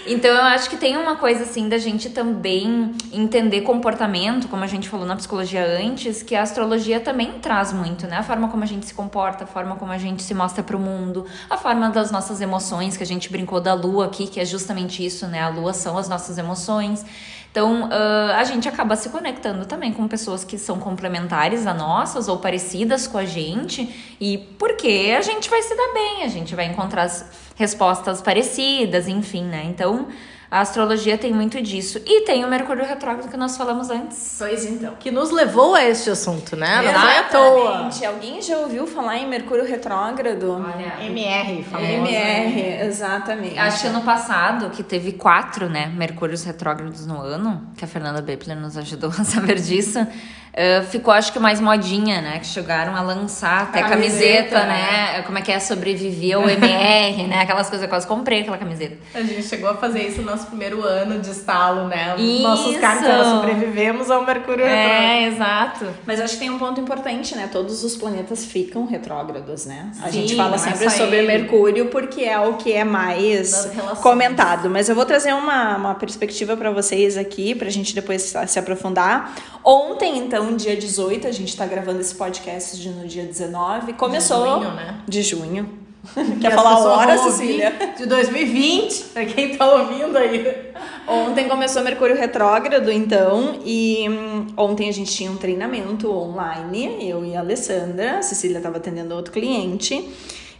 Então 0.06 0.30
eu 0.30 0.42
acho 0.42 0.70
que 0.70 0.78
tem 0.78 0.96
uma 0.96 1.16
coisa 1.16 1.42
assim 1.44 1.68
da 1.68 1.76
gente 1.76 2.08
também 2.08 2.92
entender 3.12 3.60
comportamento, 3.60 4.48
como 4.48 4.64
a 4.64 4.66
gente 4.66 4.88
falou 4.88 5.04
na 5.04 5.14
psicologia 5.14 5.62
antes, 5.78 6.22
que 6.22 6.34
a 6.34 6.40
astrologia 6.42 6.98
também 7.00 7.32
traz 7.32 7.70
muito, 7.72 8.06
né? 8.06 8.16
A 8.16 8.22
forma 8.22 8.48
como 8.48 8.64
a 8.64 8.66
gente 8.66 8.86
se 8.86 8.94
comporta, 8.94 9.44
a 9.44 9.46
forma 9.46 9.76
como 9.76 9.92
a 9.92 9.98
gente 9.98 10.22
se 10.22 10.32
mostra 10.32 10.62
pro 10.62 10.78
mundo, 10.78 11.26
a 11.50 11.56
forma 11.58 11.90
das 11.90 12.10
nossas 12.10 12.40
emoções, 12.40 12.96
que 12.96 13.02
a 13.02 13.06
gente 13.06 13.30
brincou 13.30 13.60
da 13.60 13.74
lua 13.74 14.06
aqui, 14.06 14.26
que 14.26 14.40
é 14.40 14.44
justamente 14.44 15.04
isso, 15.04 15.26
né? 15.26 15.42
A 15.42 15.48
lua 15.50 15.74
são 15.74 15.98
as 15.98 16.08
nossas 16.08 16.38
emoções. 16.38 17.04
Então, 17.50 17.88
ah, 17.90 18.36
a 18.38 18.44
gente 18.44 18.68
acaba 18.68 18.94
se 18.94 19.08
conectando 19.08 19.66
também 19.66 19.92
com 19.92 20.06
pessoas 20.06 20.44
que 20.44 20.56
são 20.56 20.78
complementares 20.78 21.66
a 21.66 21.74
nossas 21.74 22.28
ou 22.28 22.38
parecidas 22.38 23.06
com 23.06 23.18
a 23.18 23.24
gente, 23.24 24.16
e 24.20 24.38
porque 24.58 25.14
a 25.16 25.20
gente 25.20 25.50
vai 25.50 25.62
se 25.62 25.74
dar 25.74 25.92
bem, 25.92 26.22
a 26.22 26.28
gente 26.28 26.54
vai 26.54 26.66
encontrar 26.66 27.02
as 27.02 27.50
respostas 27.56 28.22
parecidas, 28.22 29.08
enfim, 29.08 29.44
né? 29.44 29.64
Então, 29.64 30.06
a 30.50 30.60
astrologia 30.60 31.16
tem 31.16 31.32
muito 31.32 31.62
disso. 31.62 32.00
E 32.04 32.22
tem 32.22 32.44
o 32.44 32.48
Mercúrio 32.48 32.84
retrógrado 32.84 33.30
que 33.30 33.36
nós 33.36 33.56
falamos 33.56 33.88
antes. 33.88 34.34
Pois 34.36 34.64
então. 34.66 34.94
Que 34.98 35.10
nos 35.10 35.30
levou 35.30 35.76
a 35.76 35.84
este 35.84 36.10
assunto, 36.10 36.56
né? 36.56 36.82
Não 36.82 37.08
é 37.08 37.18
à 37.18 37.22
toa. 37.24 37.70
Exatamente. 37.70 38.04
Alguém 38.04 38.42
já 38.42 38.58
ouviu 38.58 38.86
falar 38.86 39.18
em 39.18 39.28
Mercúrio 39.28 39.64
retrógrado? 39.64 40.50
Olha, 40.50 41.06
MR, 41.06 41.62
famoso. 41.62 41.92
MR, 41.92 42.84
exatamente. 42.84 43.58
Acho 43.58 43.82
que 43.82 43.86
ano 43.86 44.02
passado, 44.02 44.70
que 44.70 44.82
teve 44.82 45.12
quatro, 45.12 45.68
né, 45.68 45.86
Mercúrios 45.86 46.42
retrógrados 46.42 47.06
no 47.06 47.20
ano, 47.20 47.70
que 47.76 47.84
a 47.84 47.88
Fernanda 47.88 48.20
Bepler 48.20 48.56
nos 48.56 48.76
ajudou 48.76 49.10
a 49.10 49.24
saber 49.24 49.60
disso, 49.60 50.04
eh, 50.52 50.82
ficou 50.82 51.14
acho 51.14 51.32
que 51.32 51.38
mais 51.38 51.60
modinha, 51.60 52.20
né, 52.20 52.38
que 52.40 52.46
chegaram 52.46 52.96
a 52.96 53.00
lançar 53.00 53.62
até 53.62 53.82
camiseta, 53.82 54.10
Camiseta, 54.10 54.66
né, 54.66 55.22
como 55.22 55.38
é 55.38 55.42
que 55.42 55.52
é, 55.52 55.60
sobreviver 55.60 56.36
ao 56.36 56.48
MR, 56.48 57.26
né, 57.28 57.42
aquelas 57.42 57.68
coisas, 57.68 57.84
eu 57.84 57.88
quase 57.88 58.06
comprei 58.06 58.40
aquela 58.40 58.58
camiseta. 58.58 58.96
A 59.14 59.22
gente 59.22 59.44
chegou 59.44 59.70
a 59.70 59.76
fazer 59.76 60.08
isso 60.08 60.22
no 60.22 60.32
nosso 60.40 60.46
primeiro 60.46 60.82
ano 60.82 61.18
de 61.20 61.30
estalo, 61.30 61.86
né? 61.86 62.14
Isso. 62.18 62.42
Nossos 62.42 62.76
cartões 62.78 63.26
sobrevivemos 63.26 64.10
ao 64.10 64.24
Mercúrio 64.24 64.64
retrógrado. 64.64 65.02
É, 65.02 65.26
exato. 65.28 65.86
Mas 66.06 66.20
acho 66.20 66.34
que 66.34 66.40
tem 66.40 66.50
um 66.50 66.58
ponto 66.58 66.80
importante, 66.80 67.34
né? 67.36 67.48
Todos 67.50 67.84
os 67.84 67.96
planetas 67.96 68.44
ficam 68.44 68.86
retrógrados, 68.86 69.66
né? 69.66 69.90
A 70.02 70.06
Sim, 70.06 70.12
gente 70.22 70.36
fala 70.36 70.54
é 70.54 70.58
sempre 70.58 70.88
só 70.90 70.96
sobre 70.96 71.18
ele. 71.18 71.26
Mercúrio 71.26 71.86
porque 71.86 72.22
é 72.22 72.38
o 72.38 72.54
que 72.54 72.72
é 72.72 72.84
mais 72.84 73.70
comentado. 74.02 74.70
Mas 74.70 74.88
eu 74.88 74.94
vou 74.94 75.04
trazer 75.04 75.34
uma, 75.34 75.76
uma 75.76 75.94
perspectiva 75.94 76.56
para 76.56 76.70
vocês 76.70 77.16
aqui, 77.16 77.54
pra 77.54 77.68
gente 77.68 77.94
depois 77.94 78.34
se 78.46 78.58
aprofundar. 78.58 79.34
Ontem, 79.64 80.16
então, 80.18 80.56
dia 80.56 80.76
18, 80.76 81.26
a 81.26 81.32
gente 81.32 81.56
tá 81.56 81.66
gravando 81.66 82.00
esse 82.00 82.14
podcast 82.14 82.78
de- 82.80 82.88
no 82.88 83.06
dia 83.06 83.24
19. 83.24 83.92
Começou. 83.92 84.60
junho, 84.60 84.70
né? 84.72 84.96
De 85.06 85.22
junho. 85.22 85.79
Que 86.14 86.36
Quer 86.40 86.52
falar 86.54 86.72
a 86.72 86.78
hora, 86.78 87.18
Cecília? 87.18 87.72
De 87.96 88.06
2020, 88.06 89.04
pra 89.12 89.24
quem 89.24 89.56
tá 89.56 89.70
ouvindo 89.74 90.16
aí. 90.16 90.70
Ontem 91.06 91.48
começou 91.48 91.82
Mercúrio 91.82 92.16
retrógrado, 92.16 92.90
então, 92.90 93.60
e 93.64 94.06
hum, 94.08 94.46
ontem 94.56 94.88
a 94.88 94.92
gente 94.92 95.12
tinha 95.12 95.30
um 95.30 95.36
treinamento 95.36 96.10
online, 96.10 97.08
eu 97.08 97.24
e 97.24 97.36
a 97.36 97.40
Alessandra, 97.40 98.18
a 98.18 98.22
Cecília 98.22 98.58
estava 98.58 98.76
atendendo 98.78 99.14
outro 99.14 99.32
cliente, 99.32 100.08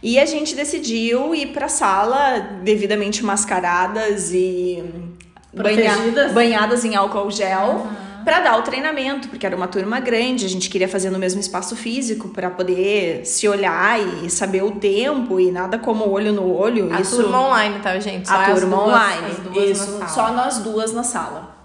e 0.03 0.19
a 0.19 0.25
gente 0.25 0.55
decidiu 0.55 1.33
ir 1.33 1.47
pra 1.47 1.67
sala 1.67 2.39
devidamente 2.63 3.23
mascaradas 3.23 4.31
e 4.33 4.83
hum, 4.83 5.09
banha- 5.53 5.95
banhadas 6.33 6.83
em 6.85 6.95
álcool 6.95 7.31
gel. 7.31 7.87
Pra 8.23 8.39
dar 8.39 8.57
o 8.57 8.61
treinamento, 8.61 9.27
porque 9.29 9.45
era 9.45 9.55
uma 9.55 9.67
turma 9.67 9.99
grande, 9.99 10.45
a 10.45 10.49
gente 10.49 10.69
queria 10.69 10.87
fazer 10.87 11.09
no 11.09 11.17
mesmo 11.19 11.39
espaço 11.39 11.75
físico 11.75 12.29
para 12.29 12.49
poder 12.49 13.25
se 13.25 13.47
olhar 13.47 13.99
e 14.23 14.29
saber 14.29 14.63
o 14.63 14.71
tempo 14.71 15.39
e 15.39 15.51
nada 15.51 15.77
como 15.79 16.07
olho 16.09 16.31
no 16.31 16.55
olho. 16.55 16.93
A 16.93 17.01
isso 17.01 17.15
turma 17.17 17.47
online, 17.47 17.79
tá, 17.79 17.99
gente? 17.99 18.27
Só 18.27 18.35
a 18.35 18.45
turma 18.53 18.75
duas- 18.77 18.87
online. 18.87 19.71
Isso, 19.71 19.99
só 20.07 20.31
nós 20.33 20.57
duas 20.59 20.93
na 20.93 21.03
sala. 21.03 21.55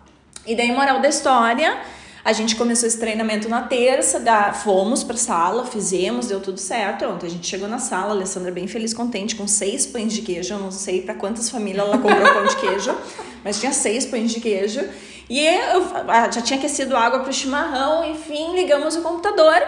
E 0.47 0.55
daí, 0.55 0.71
moral 0.73 1.01
da 1.01 1.09
história, 1.09 1.77
a 2.27 2.33
gente 2.33 2.57
começou 2.57 2.89
esse 2.89 2.99
treinamento 2.99 3.49
na 3.49 3.63
terça, 3.63 4.19
da, 4.19 4.53
fomos 4.53 5.05
pra 5.05 5.17
sala, 5.17 5.65
fizemos, 5.65 6.27
deu 6.27 6.41
tudo 6.41 6.59
certo. 6.59 7.05
Ontem 7.05 7.29
a 7.29 7.31
gente 7.31 7.47
chegou 7.47 7.69
na 7.69 7.79
sala, 7.79 8.09
a 8.09 8.17
Alessandra 8.17 8.51
bem 8.51 8.67
feliz, 8.67 8.93
contente, 8.93 9.37
com 9.37 9.47
seis 9.47 9.87
pães 9.87 10.13
de 10.13 10.23
queijo. 10.23 10.53
Eu 10.55 10.59
não 10.59 10.73
sei 10.73 11.03
pra 11.03 11.15
quantas 11.15 11.49
famílias 11.49 11.87
ela 11.87 11.99
comprou 11.99 12.35
pão 12.35 12.45
de 12.45 12.57
queijo, 12.57 12.93
mas 13.45 13.61
tinha 13.61 13.73
seis 13.73 14.05
pães 14.07 14.33
de 14.33 14.41
queijo. 14.41 14.85
E 15.31 15.39
eu 15.39 15.87
ah, 16.09 16.29
já 16.29 16.43
tinha 16.43 16.59
aquecido 16.59 16.97
água 16.97 17.21
pro 17.21 17.33
chimarrão, 17.33 18.05
enfim, 18.05 18.57
ligamos 18.57 18.97
o 18.97 19.03
computador 19.03 19.63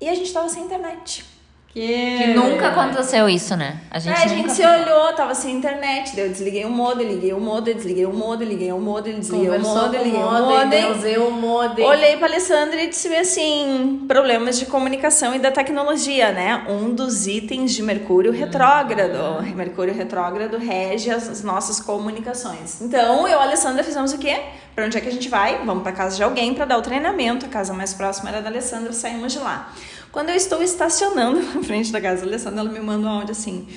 e 0.00 0.08
a 0.08 0.14
gente 0.14 0.32
tava 0.32 0.48
sem 0.48 0.62
internet. 0.62 1.24
Que, 1.74 2.18
Que 2.18 2.26
nunca 2.34 2.68
aconteceu 2.68 3.28
isso, 3.28 3.56
né? 3.56 3.80
A 3.90 3.98
gente, 3.98 4.16
É, 4.16 4.24
a 4.24 4.28
gente 4.28 4.52
se 4.52 4.64
olhou, 4.64 5.12
tava 5.14 5.34
sem 5.34 5.56
internet, 5.56 6.14
daí 6.14 6.26
eu 6.26 6.30
desliguei 6.30 6.64
o 6.64 6.70
modem, 6.70 7.08
liguei 7.08 7.32
o 7.32 7.40
modem, 7.40 7.74
desliguei 7.74 8.06
o 8.06 8.12
modem, 8.12 8.46
liguei 8.46 8.70
o 8.72 8.78
modem, 8.78 9.18
desliguei 9.18 9.48
o 9.48 9.60
modem, 9.60 10.04
liguei 10.04 10.22
o 10.22 10.30
modem, 10.30 10.92
usei 10.92 11.18
o 11.18 11.30
modem. 11.32 11.84
Olhei 11.84 12.16
pra 12.16 12.28
Alessandra 12.28 12.80
e 12.80 12.88
disse 12.88 13.12
assim, 13.16 14.04
problemas 14.06 14.56
de 14.56 14.66
comunicação 14.66 15.34
e 15.34 15.40
da 15.40 15.50
tecnologia, 15.50 16.30
né? 16.30 16.64
Um 16.68 16.94
dos 16.94 17.26
itens 17.26 17.72
de 17.72 17.82
Mercúrio 17.82 18.30
retrógrado. 18.30 19.42
Mercúrio 19.56 19.92
retrógrado 19.92 20.56
rege 20.58 21.10
as, 21.10 21.28
as 21.28 21.42
nossas 21.42 21.80
comunicações. 21.80 22.80
Então, 22.82 23.26
eu 23.26 23.28
e 23.28 23.32
a 23.32 23.42
Alessandra 23.42 23.82
fizemos 23.82 24.12
o 24.12 24.18
quê? 24.18 24.40
Pra 24.76 24.86
onde 24.86 24.96
é 24.96 25.00
que 25.00 25.08
a 25.08 25.12
gente 25.12 25.28
vai? 25.28 25.58
Vamos 25.64 25.82
pra 25.82 25.90
casa 25.92 26.16
de 26.16 26.22
alguém 26.22 26.54
pra 26.54 26.64
dar 26.64 26.78
o 26.78 26.82
treinamento. 26.82 27.46
A 27.46 27.48
casa 27.48 27.72
mais 27.72 27.94
próxima 27.94 28.30
era 28.30 28.40
da 28.40 28.48
Alessandra, 28.48 28.92
saímos 28.92 29.32
de 29.32 29.38
lá. 29.40 29.72
Quando 30.14 30.30
eu 30.30 30.36
estou 30.36 30.62
estacionando 30.62 31.42
na 31.42 31.60
frente 31.64 31.90
da 31.90 32.00
casa 32.00 32.22
da 32.22 32.28
Alessandra, 32.28 32.60
ela 32.60 32.70
me 32.70 32.78
manda 32.78 33.06
um 33.06 33.10
áudio 33.10 33.32
assim... 33.32 33.68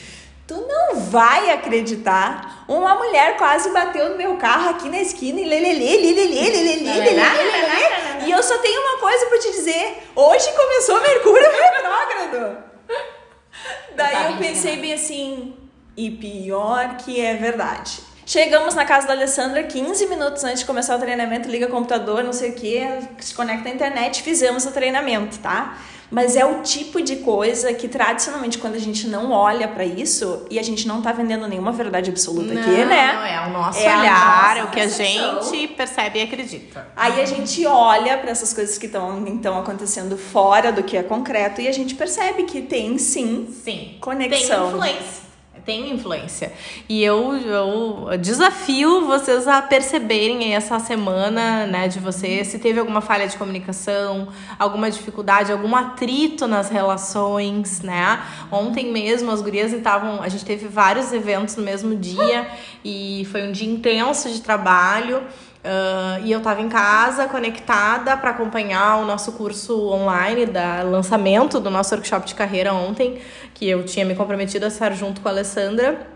Tu 0.45 0.55
não 0.55 1.01
vai 1.01 1.49
acreditar. 1.49 2.63
Uma 2.69 2.95
mulher 2.95 3.35
quase 3.35 3.69
bateu 3.71 4.11
no 4.11 4.17
meu 4.17 4.37
carro 4.37 4.69
aqui 4.69 4.87
na 4.87 5.01
esquina 5.01 5.41
e 5.41 5.43
lelelê, 5.43 5.97
lelelê, 5.97 6.25
lelelê, 6.25 6.75
lelelê, 6.77 7.03
lelelê. 7.03 8.25
E 8.27 8.31
eu 8.31 8.41
só 8.41 8.57
tenho 8.59 8.79
uma 8.79 8.97
coisa 8.97 9.25
pra 9.25 9.39
te 9.39 9.51
dizer. 9.51 10.09
Hoje 10.15 10.49
começou 10.53 11.01
Mercúrio 11.01 11.49
retrógrado. 11.51 12.63
Daí 13.93 14.31
eu 14.31 14.37
pensei 14.37 14.77
bem 14.77 14.93
assim, 14.93 15.53
e 15.97 16.11
pior 16.11 16.95
que 16.95 17.19
é 17.19 17.33
verdade. 17.33 17.99
Chegamos 18.27 18.75
na 18.75 18.83
casa 18.83 19.07
da 19.07 19.13
Alessandra 19.13 19.63
15 19.63 20.05
minutos 20.07 20.43
antes 20.43 20.59
de 20.59 20.65
começar 20.65 20.97
o 20.97 20.99
treinamento, 20.99 21.49
liga 21.49 21.65
o 21.65 21.69
computador, 21.69 22.25
não 22.25 22.33
sei 22.33 22.49
o 22.49 22.53
que, 22.53 22.85
se 23.19 23.33
conecta 23.33 23.69
à 23.69 23.71
internet, 23.71 24.21
fizemos 24.21 24.65
o 24.65 24.71
treinamento, 24.71 25.39
tá? 25.39 25.77
Mas 26.11 26.35
é 26.35 26.45
o 26.45 26.61
tipo 26.61 27.01
de 27.01 27.17
coisa 27.17 27.73
que 27.73 27.87
tradicionalmente 27.87 28.57
quando 28.57 28.75
a 28.75 28.79
gente 28.79 29.07
não 29.07 29.31
olha 29.31 29.69
pra 29.69 29.85
isso 29.85 30.45
e 30.51 30.59
a 30.59 30.61
gente 30.61 30.85
não 30.85 31.01
tá 31.01 31.13
vendendo 31.13 31.47
nenhuma 31.47 31.71
verdade 31.71 32.09
absoluta 32.09 32.53
não, 32.53 32.61
aqui, 32.61 32.83
né? 32.83 33.13
Não, 33.13 33.25
é 33.25 33.47
o 33.47 33.49
nosso 33.49 33.79
É 33.79 33.97
olhar, 33.97 34.57
é 34.57 34.63
o 34.65 34.71
que 34.71 34.81
a 34.81 34.87
gente 34.89 35.69
percebe 35.69 36.19
e 36.19 36.23
acredita. 36.23 36.85
Aí 36.97 37.21
a 37.21 37.25
gente 37.25 37.65
olha 37.65 38.17
para 38.17 38.29
essas 38.29 38.53
coisas 38.53 38.77
que 38.77 38.87
estão 38.87 39.25
então 39.25 39.57
acontecendo 39.57 40.17
fora 40.17 40.69
do 40.69 40.83
que 40.83 40.97
é 40.97 41.03
concreto 41.03 41.61
e 41.61 41.67
a 41.69 41.73
gente 41.73 41.95
percebe 41.95 42.43
que 42.43 42.61
tem 42.61 42.97
sim 42.97 43.47
Sim. 43.63 43.95
Conexão. 44.01 44.65
Tem 44.65 44.67
influência. 44.67 45.26
Tem 45.67 45.91
influência. 45.91 46.53
E 46.87 47.03
eu, 47.03 47.35
eu 47.35 48.17
desafio 48.17 49.05
vocês 49.05 49.49
a 49.49 49.61
perceberem 49.61 50.55
essa 50.55 50.79
semana, 50.79 51.67
né, 51.67 51.89
de 51.89 51.99
você, 51.99 52.45
se 52.45 52.57
teve 52.57 52.79
alguma 52.79 53.01
falha 53.01 53.27
de 53.27 53.35
comunicação, 53.35 54.29
alguma 54.57 54.89
dificuldade, 54.89 55.51
algum 55.51 55.75
atrito 55.75 56.47
nas 56.47 56.69
relações, 56.69 57.81
né? 57.81 58.23
Ontem 58.49 58.93
mesmo 58.93 59.29
as 59.29 59.41
gurias 59.41 59.73
estavam. 59.73 60.23
A 60.23 60.29
gente 60.29 60.45
teve 60.45 60.69
vários 60.69 61.11
eventos 61.11 61.57
no 61.57 61.63
mesmo 61.63 61.97
dia 61.97 62.47
e 62.81 63.27
foi 63.29 63.45
um 63.45 63.51
dia 63.51 63.69
intenso 63.69 64.29
de 64.29 64.39
trabalho. 64.39 65.21
Ah, 65.69 66.19
e 66.23 66.31
eu 66.31 66.39
tava 66.39 66.61
em 66.61 66.69
casa, 66.69 67.27
conectada 67.27 68.15
para 68.15 68.29
acompanhar 68.29 69.01
o 69.01 69.05
nosso 69.05 69.33
curso 69.33 69.89
online 69.89 70.45
da 70.45 70.81
lançamento 70.81 71.59
do 71.59 71.69
nosso 71.69 71.93
workshop 71.93 72.25
de 72.25 72.35
carreira 72.35 72.73
ontem, 72.73 73.19
que 73.53 73.67
eu 73.67 73.83
tinha 73.83 74.05
me 74.05 74.15
comprometido 74.15 74.63
a 74.63 74.69
estar 74.69 74.93
junto 74.93 75.19
com 75.19 75.27
a 75.27 75.31
Alessandra. 75.31 76.07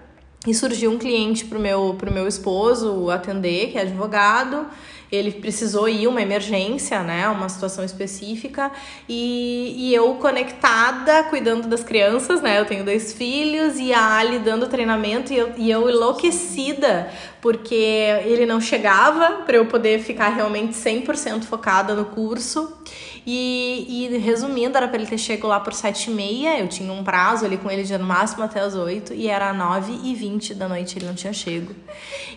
E 0.47 0.55
surgiu 0.55 0.89
um 0.89 0.97
cliente 0.97 1.45
pro 1.45 1.59
meu, 1.59 1.95
pro 1.99 2.11
meu 2.11 2.27
esposo 2.27 3.11
atender, 3.11 3.71
que 3.71 3.77
é 3.77 3.81
advogado. 3.81 4.65
Ele 5.11 5.29
precisou 5.29 5.89
ir, 5.89 6.07
uma 6.07 6.21
emergência, 6.21 7.03
né? 7.03 7.27
Uma 7.27 7.49
situação 7.49 7.83
específica. 7.83 8.71
E, 9.07 9.75
e 9.77 9.93
eu 9.93 10.15
conectada, 10.15 11.25
cuidando 11.25 11.67
das 11.67 11.83
crianças, 11.83 12.41
né? 12.41 12.59
Eu 12.59 12.65
tenho 12.65 12.85
dois 12.85 13.13
filhos 13.13 13.77
e 13.77 13.93
a 13.93 14.15
Ali 14.15 14.39
dando 14.39 14.67
treinamento 14.67 15.33
e 15.33 15.37
eu, 15.37 15.51
e 15.57 15.69
eu 15.69 15.89
enlouquecida, 15.89 17.11
porque 17.41 17.75
ele 18.23 18.45
não 18.45 18.61
chegava 18.61 19.43
para 19.45 19.57
eu 19.57 19.65
poder 19.65 19.99
ficar 19.99 20.29
realmente 20.29 20.73
100% 20.73 21.43
focada 21.43 21.95
no 21.95 22.05
curso. 22.05 22.71
E, 23.25 24.07
e 24.13 24.17
resumindo, 24.17 24.75
era 24.75 24.87
pra 24.87 24.97
ele 24.97 25.05
ter 25.05 25.17
chego 25.17 25.47
lá 25.47 25.59
por 25.59 25.73
sete 25.73 26.09
e 26.09 26.13
meia. 26.13 26.59
Eu 26.59 26.67
tinha 26.67 26.91
um 26.91 27.03
prazo 27.03 27.45
ali 27.45 27.57
com 27.57 27.69
ele 27.69 27.83
de 27.83 27.95
no 27.97 28.05
máximo 28.05 28.43
até 28.43 28.59
as 28.59 28.73
oito. 28.73 29.13
E 29.13 29.27
era 29.27 29.53
nove 29.53 29.93
e 30.03 30.15
vinte 30.15 30.53
da 30.55 30.67
noite 30.67 30.97
ele 30.97 31.05
não 31.05 31.13
tinha 31.13 31.31
chego. 31.31 31.73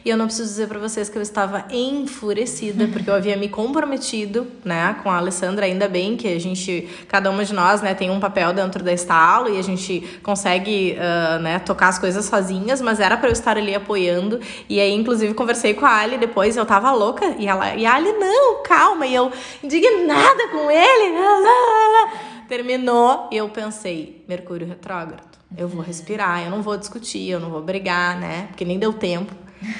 E 0.05 0.11
eu 0.11 0.17
não 0.17 0.27
preciso 0.27 0.49
dizer 0.49 0.69
para 0.69 0.79
vocês 0.79 1.09
que 1.09 1.17
eu 1.17 1.23
estava 1.23 1.65
enfurecida, 1.71 2.87
porque 2.93 3.09
eu 3.09 3.15
havia 3.15 3.37
me 3.37 3.49
comprometido, 3.49 4.47
né, 4.63 4.97
com 5.03 5.11
a 5.11 5.17
Alessandra. 5.17 5.65
Ainda 5.65 5.89
bem 5.89 6.17
que 6.17 6.29
a 6.29 6.39
gente, 6.39 6.87
cada 7.09 7.31
uma 7.31 7.45
de 7.45 7.55
nós, 7.55 7.81
né, 7.81 7.95
tem 7.95 8.11
um 8.11 8.21
papel 8.21 8.53
dentro 8.53 8.85
da 8.85 8.93
estalo 8.93 9.49
e 9.49 9.59
a 9.59 9.63
gente 9.63 10.21
consegue, 10.23 10.99
uh, 10.99 11.39
né, 11.41 11.59
tocar 11.59 11.89
as 11.89 11.99
coisas 11.99 12.27
sozinhas, 12.27 12.83
mas 12.83 13.01
era 13.01 13.17
para 13.17 13.31
eu 13.31 13.33
estar 13.33 13.57
ali 13.57 13.75
apoiando. 13.75 14.39
E 14.69 14.79
aí, 14.79 14.94
inclusive, 14.95 15.35
conversei 15.35 15.75
com 15.75 15.87
a 15.87 15.99
Ali 15.99 16.19
depois, 16.19 16.57
eu 16.57 16.67
tava 16.67 16.93
louca. 16.93 17.35
E, 17.39 17.47
ela, 17.47 17.75
e 17.75 17.87
a 17.87 17.95
Ali, 17.95 18.13
não, 18.13 18.63
calma. 18.63 19.07
E 19.07 19.15
eu, 19.15 19.31
indignada 19.63 20.49
com 20.49 20.71
ele. 20.71 21.19
Lá, 21.19 21.39
lá, 21.41 21.89
lá. 21.93 22.13
Terminou 22.49 23.29
e 23.33 23.37
eu 23.37 23.49
pensei, 23.49 24.25
Mercúrio 24.29 24.67
retrógrado. 24.67 25.39
Eu 25.57 25.69
vou 25.69 25.83
respirar, 25.83 26.43
eu 26.43 26.51
não 26.51 26.63
vou 26.63 26.77
discutir, 26.77 27.31
eu 27.31 27.39
não 27.39 27.49
vou 27.49 27.63
brigar, 27.63 28.19
né? 28.19 28.47
Porque 28.49 28.65
nem 28.65 28.79
deu 28.79 28.93
tempo. 28.93 29.33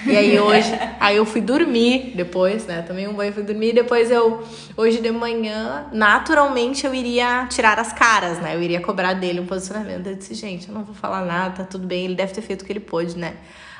E 0.07 0.17
aí 0.17 0.39
hoje, 0.39 0.73
aí 1.01 1.17
eu 1.17 1.27
fui 1.27 1.41
dormir 1.41 2.13
depois, 2.15 2.67
né? 2.67 2.83
Também 2.83 3.09
um 3.09 3.13
banho 3.13 3.33
fui 3.33 3.43
dormir. 3.43 3.73
Depois 3.73 4.11
eu, 4.11 4.43
hoje 4.77 5.01
de 5.01 5.11
manhã, 5.11 5.87
naturalmente 5.93 6.87
eu 6.87 6.95
iria 6.95 7.47
tirar 7.51 7.79
as 7.79 7.93
caras, 7.93 8.39
né? 8.39 8.55
Eu 8.55 8.63
iria 8.63 8.81
cobrar 8.81 9.15
dele 9.15 9.41
um 9.41 9.47
posicionamento. 9.47 10.07
Eu 10.07 10.15
disse, 10.15 10.35
gente, 10.35 10.69
eu 10.69 10.75
não 10.75 10.85
vou 10.85 10.95
falar 10.95 11.25
nada, 11.25 11.57
tá 11.57 11.65
tudo 11.65 11.87
bem. 11.87 12.05
Ele 12.05 12.15
deve 12.15 12.33
ter 12.33 12.43
feito 12.43 12.63
o 12.63 12.65
que 12.65 12.73
ele 12.73 12.81
pôde, 12.81 13.19
né? 13.19 13.35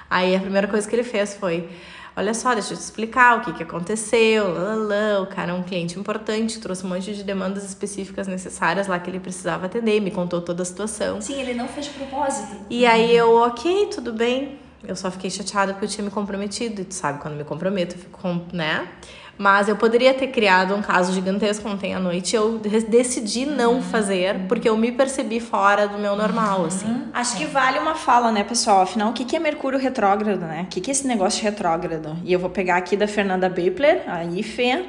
Aí 0.09 0.35
a 0.35 0.41
primeira 0.41 0.69
coisa 0.69 0.89
que 0.89 0.95
ele 0.95 1.05
fez 1.05 1.35
foi: 1.35 1.69
Olha 2.17 2.33
só, 2.33 2.55
deixa 2.55 2.75
eu 2.75 2.77
te 2.77 2.81
explicar 2.81 3.39
o 3.39 3.41
que, 3.41 3.53
que 3.55 3.63
aconteceu. 3.65 4.53
Lalala. 4.53 5.23
O 5.23 5.27
cara 5.27 5.51
é 5.51 5.55
um 5.55 5.65
cliente 5.65 5.99
importante, 5.99 6.61
trouxe 6.61 6.87
um 6.87 6.89
monte 6.89 7.13
de 7.13 7.25
demandas 7.25 7.65
específicas 7.65 8.29
necessárias 8.29 8.87
lá 8.87 8.99
que 9.01 9.11
ele 9.11 9.19
precisava 9.19 9.67
atender, 9.67 10.01
me 10.01 10.13
contou 10.13 10.41
toda 10.41 10.63
a 10.63 10.65
situação. 10.65 11.21
Sim, 11.21 11.41
ele 11.41 11.55
não 11.55 11.67
fez 11.67 11.87
de 11.87 11.93
propósito. 11.93 12.57
E 12.71 12.87
aí 12.87 13.17
eu, 13.17 13.35
ok, 13.35 13.89
tudo 13.93 14.13
bem. 14.13 14.61
Eu 14.87 14.95
só 14.95 15.11
fiquei 15.11 15.31
chateada 15.31 15.73
porque 15.73 15.87
eu 15.87 15.89
tinha 15.89 16.05
me 16.05 16.11
comprometido. 16.11 16.83
E 16.83 16.85
tu 16.85 16.95
sabe, 16.95 17.19
quando 17.19 17.35
me 17.35 17.43
comprometo, 17.43 17.97
eu 17.97 17.99
fico, 17.99 18.19
né? 18.53 18.87
Mas 19.37 19.69
eu 19.69 19.77
poderia 19.77 20.15
ter 20.15 20.29
criado 20.29 20.75
um 20.75 20.83
caso 20.83 21.13
gigantesco 21.13 21.69
ontem 21.69 21.95
à 21.95 21.99
noite. 21.99 22.37
Eu 22.37 22.59
decidi 22.59 23.47
não 23.47 23.83
fazer, 23.83 24.47
porque 24.49 24.69
eu 24.69 24.77
me 24.77 24.93
percebi 24.93 25.41
fora 25.41 25.89
do 25.89 25.99
meu 25.99 26.15
normal, 26.17 26.65
assim. 26.67 27.05
Acho 27.13 27.37
que 27.37 27.45
vale 27.47 27.79
uma 27.79 27.95
fala, 27.95 28.31
né, 28.31 28.45
pessoal? 28.45 28.83
Afinal, 28.83 29.11
o 29.11 29.13
que 29.13 29.35
é 29.35 29.39
Mercúrio 29.39 29.79
retrógrado, 29.79 30.41
né? 30.41 30.63
O 30.63 30.67
que 30.67 30.89
é 30.89 30.93
esse 30.93 31.07
negócio 31.07 31.41
de 31.41 31.45
retrógrado? 31.45 32.17
E 32.25 32.33
eu 32.33 32.39
vou 32.39 32.51
pegar 32.51 32.77
aqui 32.77 32.97
da 32.97 33.09
Fernanda 33.09 33.49
Bepler, 33.49 34.03
a 34.07 34.25
IFE. 34.25 34.85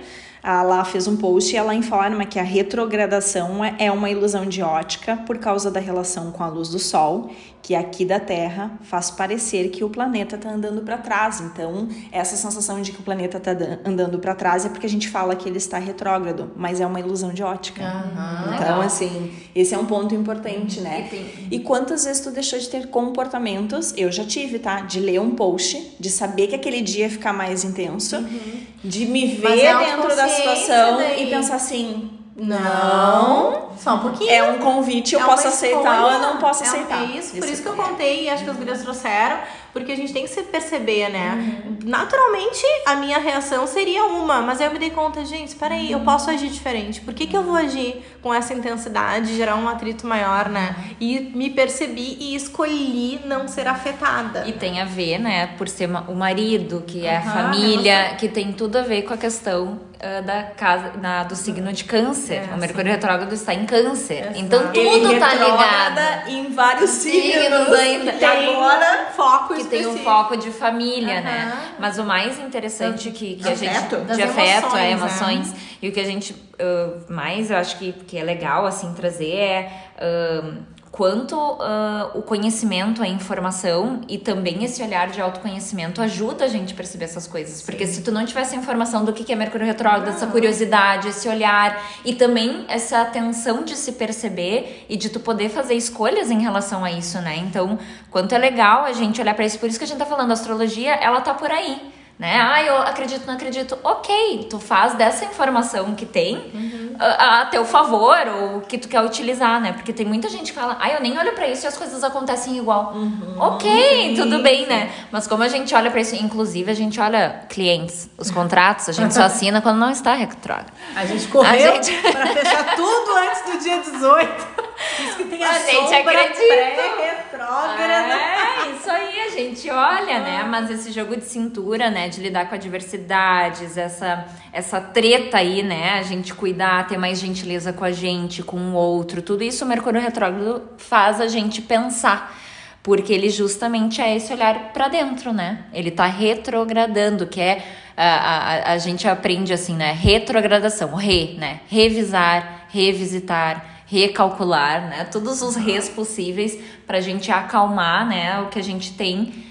Ela 0.46 0.86
fez 0.86 1.08
um 1.08 1.18
post 1.18 1.54
e 1.54 1.58
ela 1.58 1.74
informa 1.74 2.26
que 2.26 2.38
a 2.38 2.44
retrogradação 2.44 3.66
é 3.66 3.92
uma 3.92 4.10
ilusão 4.10 4.46
de 4.46 4.62
ótica 4.62 5.18
por 5.26 5.40
causa 5.40 5.72
da 5.72 5.80
relação 5.80 6.32
com 6.32 6.44
a 6.44 6.48
luz 6.48 6.70
do 6.70 6.78
Sol 6.78 7.32
que 7.66 7.74
aqui 7.74 8.06
da 8.06 8.20
Terra 8.20 8.78
faz 8.84 9.10
parecer 9.10 9.70
que 9.70 9.84
o 9.84 9.90
planeta 9.90 10.36
está 10.36 10.52
andando 10.52 10.84
para 10.84 11.00
trás. 11.00 11.42
Então, 11.42 11.90
essa 12.12 12.36
sensação 12.36 12.80
de 12.80 12.92
que 12.92 13.00
o 13.00 13.02
planeta 13.02 13.38
está 13.40 13.54
andando 13.84 14.20
para 14.20 14.36
trás 14.36 14.68
é 14.68 14.70
porque 14.70 14.86
a 14.86 14.90
gente 14.90 15.10
fala 15.10 15.36
que 15.36 15.50
ele 15.50 15.58
está 15.58 15.80
retrógrado, 15.80 16.52
mas 16.56 16.80
é 16.80 16.86
uma 16.86 17.00
ilusão 17.00 17.34
de 17.34 17.42
ótica. 17.42 17.82
Uhum, 17.82 18.54
então, 18.54 18.60
legal. 18.60 18.82
assim, 18.82 19.34
esse 19.56 19.74
é 19.74 19.80
um 19.80 19.86
ponto 19.86 20.14
importante, 20.14 20.80
né? 20.80 21.10
E, 21.12 21.56
e 21.56 21.60
quantas 21.60 22.06
vezes 22.06 22.22
tu 22.22 22.30
deixou 22.30 22.60
de 22.60 22.70
ter 22.70 22.86
comportamentos? 22.90 23.96
Eu 23.98 24.12
já 24.12 24.24
tive, 24.24 24.60
tá? 24.60 24.82
De 24.82 25.00
ler 25.00 25.20
um 25.20 25.32
post, 25.32 25.96
de 26.00 26.12
saber 26.12 26.46
que 26.46 26.54
aquele 26.54 26.82
dia 26.82 27.06
ia 27.06 27.10
ficar 27.10 27.34
mais 27.34 27.64
intenso, 27.64 28.18
uhum. 28.18 28.62
de 28.84 29.08
me 29.08 29.26
ver 29.26 29.66
é 29.66 29.76
dentro 29.76 30.16
da 30.16 30.28
situação 30.36 30.98
daí. 30.98 31.24
e 31.24 31.30
pensar 31.30 31.56
assim, 31.56 32.10
não, 32.36 33.70
só 33.78 33.96
um 33.96 34.00
pouquinho. 34.00 34.30
É 34.30 34.44
um 34.44 34.58
convite, 34.58 35.16
eu 35.16 35.22
é 35.22 35.24
posso 35.24 35.48
aceitar 35.48 36.04
ou 36.04 36.12
eu 36.12 36.20
não 36.20 36.38
posso 36.38 36.66
é 36.66 36.68
aceitar. 36.68 37.04
É 37.04 37.18
isso, 37.18 37.38
por 37.38 37.48
isso 37.48 37.62
que 37.62 37.70
eu 37.70 37.76
contei 37.76 38.26
e 38.26 38.30
acho 38.30 38.44
que 38.44 38.50
as 38.50 38.58
gurias 38.58 38.82
trouxeram, 38.82 39.38
porque 39.72 39.94
a 39.94 39.96
gente 39.96 40.12
tem 40.12 40.24
que 40.24 40.30
se 40.30 40.44
perceber, 40.44 41.10
né? 41.10 41.64
Uhum. 41.66 41.78
Naturalmente, 41.86 42.62
a 42.86 42.96
minha 42.98 43.20
reação 43.20 43.66
seria 43.66 44.04
uma, 44.04 44.42
mas 44.42 44.60
aí 44.60 44.68
eu 44.68 44.74
me 44.74 44.80
dei 44.80 44.90
conta, 44.90 45.24
gente, 45.24 45.48
espera 45.48 45.76
aí, 45.76 45.94
eu 45.94 46.02
posso 46.02 46.30
agir 46.30 46.50
diferente. 46.50 47.00
Por 47.00 47.14
que, 47.14 47.26
que 47.26 47.38
eu 47.38 47.44
vou 47.44 47.56
agir 47.56 48.04
com 48.22 48.34
essa 48.34 48.54
intensidade, 48.54 49.34
gerar 49.34 49.56
um 49.56 49.70
atrito 49.70 50.06
maior, 50.06 50.50
né? 50.50 50.76
E 51.00 51.20
me 51.34 51.50
percebi 51.50 52.18
e 52.20 52.36
escolhi 52.36 53.22
não 53.26 53.48
ser 53.48 53.66
afetada. 53.66 54.44
E 54.46 54.52
tem 54.52 54.82
a 54.82 54.86
ver, 54.86 55.20
né, 55.20 55.48
por 55.58 55.70
ser 55.70 55.90
o 55.90 56.16
marido, 56.16 56.84
que 56.86 57.06
é 57.06 57.14
uhum, 57.14 57.18
a 57.18 57.32
família, 57.32 58.16
que 58.16 58.28
tem 58.28 58.52
tudo 58.52 58.78
a 58.78 58.82
ver 58.82 59.04
com 59.04 59.14
a 59.14 59.18
questão 59.18 59.80
uh, 60.06 60.22
da 60.24 60.44
casa, 60.44 60.94
na, 61.02 61.24
do 61.24 61.36
signo 61.36 61.74
de 61.74 61.84
câncer. 61.84 62.48
É, 62.50 62.54
o 62.54 62.58
Mercúrio 62.58 62.86
sim. 62.86 62.92
retrógrado 62.92 63.34
está 63.34 63.54
em 63.54 63.66
câncer. 63.66 64.20
Exato. 64.20 64.40
Então 64.40 64.68
tudo 64.68 64.80
Ele 64.80 65.20
tá 65.20 65.34
ligado. 65.34 66.30
em 66.30 66.52
vários 66.54 66.90
signos 66.92 67.74
ainda. 67.74 68.12
Que 68.14 68.26
agora 68.26 69.08
foco 69.16 69.56
que 69.56 69.64
tem 69.66 69.88
um 69.88 69.98
foco 69.98 70.38
de 70.38 70.52
família, 70.52 71.18
uhum. 71.18 71.24
né? 71.24 71.58
Mas 71.80 71.98
o 71.98 72.04
mais 72.04 72.40
interessante 72.40 73.12
que, 73.12 73.36
que 73.36 73.48
a 73.48 73.56
gente 73.56 73.74
de 74.16 74.22
afeto, 74.22 74.76
é 74.78 74.92
emoções 74.92 75.52
né? 75.52 75.60
e 75.82 75.90
o 75.90 75.92
que 75.92 76.00
a 76.00 76.06
gente 76.06 76.34
uh, 76.34 77.12
mais 77.12 77.50
eu 77.50 77.58
acho 77.58 77.78
que, 77.78 77.92
que 77.92 78.18
é 78.18 78.24
legal 78.24 78.66
assim 78.66 78.94
trazer 78.94 79.36
é 79.36 79.72
uh, 79.98 80.75
quanto 80.96 81.36
uh, 81.36 82.18
o 82.18 82.22
conhecimento, 82.22 83.04
a 83.04 83.08
informação 83.08 84.00
e 84.08 84.18
também 84.18 84.64
esse 84.64 84.82
olhar 84.82 85.10
de 85.10 85.20
autoconhecimento 85.20 86.02
ajuda 86.02 86.46
a 86.46 86.48
gente 86.48 86.74
a 86.74 86.76
perceber 86.76 87.04
essas 87.04 87.28
coisas. 87.28 87.58
Sim. 87.58 87.66
Porque 87.66 87.86
se 87.86 88.02
tu 88.02 88.14
não 88.14 88.26
tivesse 88.26 88.56
a 88.56 88.58
informação 88.58 89.04
do 89.04 89.12
que 89.12 89.32
é 89.32 89.36
Mercúrio 89.36 89.68
retrógrado, 89.68 90.08
essa 90.08 90.26
curiosidade, 90.28 91.10
esse 91.10 91.28
olhar 91.28 91.84
e 92.06 92.16
também 92.16 92.64
essa 92.70 93.02
atenção 93.02 93.64
de 93.64 93.76
se 93.76 93.92
perceber 93.92 94.86
e 94.88 94.96
de 94.96 95.10
tu 95.10 95.20
poder 95.20 95.50
fazer 95.50 95.74
escolhas 95.74 96.32
em 96.32 96.40
relação 96.40 96.86
a 96.86 96.92
isso, 96.92 97.20
né? 97.20 97.36
Então, 97.38 97.78
quanto 98.10 98.34
é 98.34 98.38
legal 98.38 98.86
a 98.86 98.94
gente 98.94 99.20
olhar 99.20 99.34
para 99.34 99.46
isso. 99.46 99.60
Por 99.60 99.68
isso 99.68 99.78
que 99.78 99.84
a 99.84 99.88
gente 99.88 99.98
tá 99.98 100.06
falando, 100.06 100.32
a 100.32 100.34
astrologia, 100.34 100.94
ela 100.94 101.20
tá 101.20 101.34
por 101.34 101.52
aí 101.52 101.94
né? 102.18 102.40
Ah, 102.40 102.64
eu 102.64 102.78
acredito, 102.78 103.26
não 103.28 103.34
acredito. 103.34 103.78
Ok, 103.84 104.48
tu 104.50 104.58
faz 104.58 104.94
dessa 104.94 105.26
informação 105.26 105.94
que 105.96 106.06
tem 106.06 106.38
uhum. 106.54 106.96
a, 106.98 107.42
a, 107.42 107.46
teu 107.48 107.66
favor 107.66 108.18
ou 108.42 108.62
que 108.62 108.78
tu 108.78 108.88
quer 108.88 109.02
utilizar, 109.02 109.60
né? 109.60 109.74
Porque 109.74 109.92
tem 109.92 110.06
muita 110.06 110.30
gente 110.30 110.54
que 110.54 110.58
fala, 110.58 110.78
ah, 110.80 110.90
eu 110.90 111.02
nem 111.02 111.18
olho 111.18 111.34
para 111.34 111.48
isso 111.48 111.66
e 111.66 111.68
as 111.68 111.78
coisas 111.78 112.04
acontecem 112.04 112.58
igual. 112.58 112.94
Uhum. 112.96 113.36
Ok, 113.38 113.70
sim, 113.70 114.16
tudo 114.16 114.42
bem, 114.42 114.66
né? 114.66 114.92
Mas 115.12 115.28
como 115.28 115.44
a 115.44 115.50
gente 115.50 115.76
olha 115.76 115.92
para 115.92 116.00
isso, 116.00 116.16
inclusive 116.16 116.72
a 116.72 116.76
gente 116.76 117.00
olha 117.02 117.42
clientes, 117.50 118.10
os 118.18 118.32
contratos, 118.32 118.88
a 118.88 118.94
gente 118.94 119.14
só 119.14 119.24
assina 119.28 119.62
quando 119.62 119.78
não 119.78 119.92
está 119.92 120.14
retrógrado. 120.14 120.72
A 120.96 121.06
gente 121.06 121.28
correu 121.28 121.74
a 121.74 121.82
gente... 121.82 121.92
para 122.12 122.28
fechar 122.28 122.76
tudo 122.78 123.12
antes 123.18 123.52
do 123.52 123.58
dia 123.62 123.82
18. 123.82 124.65
Isso 125.00 125.18
que 125.18 125.26
tem 125.26 125.44
a, 125.44 125.52
a 125.52 125.60
gente 125.60 125.94
acredita. 125.94 127.16
retrógrada 127.36 127.86
É, 127.86 128.72
isso 128.72 128.90
aí, 128.90 129.20
a 129.20 129.30
gente 129.30 129.70
olha, 129.70 130.20
né? 130.20 130.44
Mas 130.44 130.70
esse 130.70 130.92
jogo 130.92 131.16
de 131.16 131.26
cintura, 131.26 131.90
né? 131.90 132.10
De 132.10 132.22
lidar 132.22 132.48
com 132.48 132.56
adversidades, 132.56 133.78
essa, 133.78 134.26
essa 134.52 134.82
treta 134.82 135.38
aí, 135.38 135.64
né? 135.64 135.98
A 136.00 136.04
gente 136.04 136.34
cuidar, 136.34 136.88
ter 136.88 136.98
mais 136.98 137.20
gentileza 137.20 137.74
com 137.74 137.84
a 137.84 137.92
gente, 137.92 138.44
com 138.44 138.58
o 138.58 138.74
outro, 138.74 139.22
tudo 139.22 139.44
isso 139.44 139.66
o 139.66 139.68
Mercúrio 139.68 140.02
Retrógrado 140.02 140.64
faz 140.78 141.20
a 141.22 141.28
gente 141.28 141.62
pensar. 141.62 142.42
Porque 142.84 143.12
ele 143.12 143.32
justamente 143.32 144.00
é 144.00 144.16
esse 144.16 144.32
olhar 144.32 144.72
para 144.72 144.88
dentro, 144.88 145.34
né? 145.34 145.66
Ele 145.74 145.90
tá 145.90 146.06
retrogradando, 146.06 147.26
que 147.26 147.42
é 147.42 147.64
a, 147.98 148.70
a, 148.70 148.72
a 148.74 148.78
gente 148.78 149.08
aprende 149.08 149.52
assim, 149.52 149.76
né? 149.76 149.92
Retrogradação, 149.92 150.94
re, 150.94 151.36
né? 151.40 151.62
Revisar, 151.68 152.68
revisitar, 152.70 153.75
recalcular, 153.86 154.90
né? 154.90 155.06
Todos 155.06 155.42
os 155.42 155.56
res 155.56 155.88
possíveis 155.88 156.58
para 156.86 156.98
a 156.98 157.02
gente 157.02 157.32
acalmar, 157.32 158.08
né? 158.08 158.42
O 158.42 158.48
que 158.48 158.60
a 158.60 158.64
gente 158.64 158.94
tem 158.94 159.46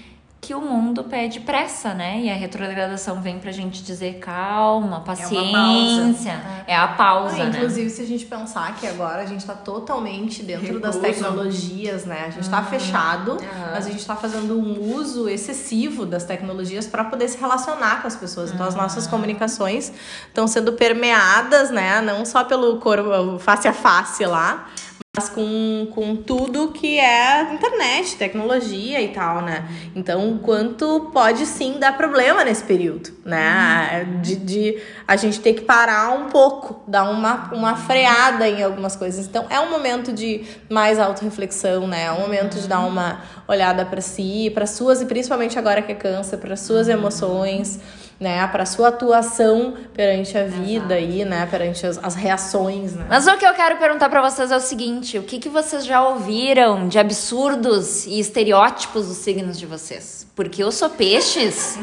que 0.45 0.53
o 0.53 0.61
mundo 0.61 1.03
pede 1.03 1.39
pressa, 1.39 1.91
né? 1.95 2.21
E 2.21 2.29
a 2.29 2.35
retrogradação 2.35 3.19
vem 3.19 3.39
pra 3.39 3.51
gente 3.51 3.81
dizer 3.81 4.19
calma, 4.19 4.97
é 4.97 4.99
paciência. 4.99 6.39
É, 6.67 6.73
é 6.73 6.77
a 6.77 6.89
pausa, 6.89 7.41
ah, 7.41 7.45
né? 7.45 7.57
Inclusive, 7.57 7.89
se 7.89 8.03
a 8.03 8.05
gente 8.05 8.27
pensar 8.27 8.75
que 8.75 8.85
agora 8.85 9.23
a 9.23 9.25
gente 9.25 9.43
tá 9.43 9.55
totalmente 9.55 10.43
dentro 10.43 10.79
das 10.79 10.97
tecnologias, 10.97 12.05
né? 12.05 12.25
A 12.27 12.29
gente 12.29 12.47
tá 12.47 12.59
uhum. 12.59 12.65
fechado, 12.65 13.31
uhum. 13.31 13.71
mas 13.71 13.87
a 13.87 13.89
gente 13.89 14.05
tá 14.05 14.15
fazendo 14.15 14.55
um 14.55 14.93
uso 14.95 15.27
excessivo 15.27 16.05
das 16.05 16.25
tecnologias 16.25 16.85
para 16.85 17.05
poder 17.05 17.27
se 17.27 17.39
relacionar 17.39 18.03
com 18.03 18.07
as 18.07 18.15
pessoas. 18.15 18.51
Então, 18.51 18.67
as 18.67 18.75
nossas 18.75 19.07
comunicações 19.07 19.91
estão 20.27 20.45
sendo 20.45 20.73
permeadas, 20.73 21.71
né? 21.71 22.01
Não 22.01 22.23
só 22.23 22.43
pelo 22.43 22.77
corpo 22.77 23.39
face 23.39 23.67
a 23.67 23.73
face 23.73 24.23
lá, 24.27 24.67
mas 25.15 25.29
com, 25.29 25.87
com 25.91 26.15
tudo 26.15 26.69
que 26.69 26.99
é 26.99 27.53
internet, 27.53 28.17
tecnologia 28.17 29.01
e 29.01 29.09
tal, 29.09 29.41
né? 29.41 29.67
Então, 29.95 30.31
o 30.31 30.39
quanto 30.39 31.11
pode 31.13 31.45
sim 31.45 31.79
dar 31.79 31.95
problema 31.95 32.43
nesse 32.43 32.63
período, 32.63 33.11
né? 33.23 34.05
De, 34.21 34.35
de 34.35 34.81
a 35.07 35.15
gente 35.15 35.39
ter 35.39 35.53
que 35.53 35.61
parar 35.61 36.11
um 36.11 36.25
pouco, 36.25 36.83
dar 36.87 37.09
uma, 37.09 37.53
uma 37.53 37.75
freada 37.75 38.47
em 38.47 38.61
algumas 38.61 38.95
coisas. 38.95 39.25
Então, 39.25 39.45
é 39.49 39.59
um 39.59 39.69
momento 39.69 40.11
de 40.11 40.43
mais 40.69 40.99
autorreflexão, 40.99 41.87
né? 41.87 42.05
É 42.05 42.11
um 42.11 42.19
momento 42.19 42.59
de 42.59 42.67
dar 42.67 42.81
uma 42.81 43.21
olhada 43.47 43.85
para 43.85 44.01
si, 44.01 44.51
para 44.53 44.67
suas, 44.67 45.01
e 45.01 45.05
principalmente 45.05 45.57
agora 45.57 45.81
que 45.81 45.91
é 45.91 45.95
câncer, 45.95 46.37
para 46.37 46.55
suas 46.55 46.89
emoções 46.89 47.79
né, 48.19 48.47
para 48.47 48.65
sua 48.65 48.87
atuação 48.87 49.75
perante 49.93 50.37
a 50.37 50.45
vida 50.45 50.95
aí, 50.95 51.25
né, 51.25 51.45
perante 51.49 51.85
as, 51.85 51.97
as 52.03 52.15
reações, 52.15 52.93
né? 52.93 53.05
Mas 53.09 53.27
o 53.27 53.37
que 53.37 53.45
eu 53.45 53.53
quero 53.53 53.77
perguntar 53.77 54.09
pra 54.09 54.21
vocês 54.21 54.51
é 54.51 54.55
o 54.55 54.61
seguinte: 54.61 55.17
o 55.17 55.23
que, 55.23 55.39
que 55.39 55.49
vocês 55.49 55.85
já 55.85 56.01
ouviram 56.07 56.87
de 56.87 56.97
absurdos 56.97 58.05
e 58.05 58.19
estereótipos 58.19 59.07
dos 59.07 59.17
signos 59.17 59.59
de 59.59 59.65
vocês? 59.65 60.27
Porque 60.35 60.63
eu 60.63 60.71
sou 60.71 60.89
peixes. 60.89 61.77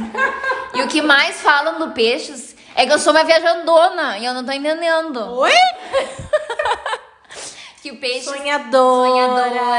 e 0.75 0.83
o 0.83 0.89
que 0.89 1.03
mais 1.03 1.41
falam 1.41 1.79
do 1.79 1.91
peixes 1.93 2.57
é 2.75 2.87
que 2.87 2.93
eu 2.93 2.99
sou 2.99 3.13
uma 3.13 3.25
viajandona 3.25 4.19
e 4.19 4.25
eu 4.25 4.33
não 4.33 4.45
tô 4.45 4.53
entendendo. 4.53 5.19
Oi? 5.39 5.53
Que 7.83 7.91
o 7.91 7.97
peixe 7.97 8.27
Sonhadora. 8.27 9.11
sonhadora, 9.11 9.72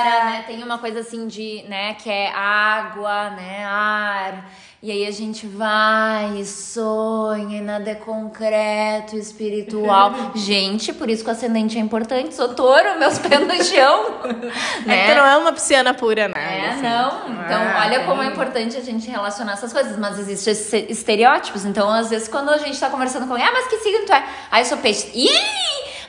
né? 0.43 0.47
Tem 0.47 0.63
uma 0.63 0.77
coisa 0.77 0.99
assim 0.99 1.27
de, 1.27 1.63
né, 1.67 1.93
que 1.95 2.09
é 2.09 2.31
água, 2.33 3.29
né, 3.31 3.65
ar. 3.65 4.51
E 4.81 4.91
aí 4.91 5.07
a 5.07 5.11
gente 5.11 5.47
vai 5.47 6.39
e 6.39 6.45
sonha, 6.45 7.59
e 7.59 7.61
nada 7.61 7.89
é 7.89 7.95
concreto, 7.95 9.15
espiritual. 9.15 10.13
gente, 10.35 10.91
por 10.91 11.09
isso 11.09 11.23
que 11.23 11.29
o 11.29 11.31
ascendente 11.31 11.77
é 11.77 11.79
importante. 11.79 12.35
Sou 12.35 12.49
touro, 12.49 12.99
meus 12.99 13.17
pés 13.17 13.47
no 13.47 13.63
chão. 13.63 14.13
É 14.83 14.85
né? 14.85 15.05
que 15.05 15.11
tu 15.13 15.17
não 15.17 15.25
é 15.25 15.37
uma 15.37 15.53
pisciana 15.53 15.93
pura, 15.93 16.27
né? 16.27 16.33
É, 16.35 16.69
assim. 16.71 16.81
não. 16.81 17.29
Então, 17.45 17.61
Ah, 17.61 17.85
olha 17.85 18.03
como 18.03 18.21
é 18.21 18.25
importante 18.25 18.75
a 18.75 18.81
gente 18.81 19.09
relacionar 19.09 19.53
essas 19.53 19.71
coisas. 19.71 19.97
Mas 19.97 20.19
existem 20.19 20.85
estereótipos. 20.89 21.63
Então, 21.63 21.89
às 21.89 22.09
vezes, 22.09 22.27
quando 22.27 22.49
a 22.49 22.57
gente 22.57 22.77
tá 22.77 22.89
conversando 22.89 23.25
com 23.25 23.33
alguém, 23.33 23.47
ah, 23.47 23.51
mas 23.53 23.67
que 23.67 23.77
signo 23.77 24.05
tu 24.05 24.11
é? 24.11 24.25
Ah, 24.51 24.59
eu 24.59 24.65
sou 24.65 24.77
peixe. 24.79 25.09
Ih! 25.13 25.29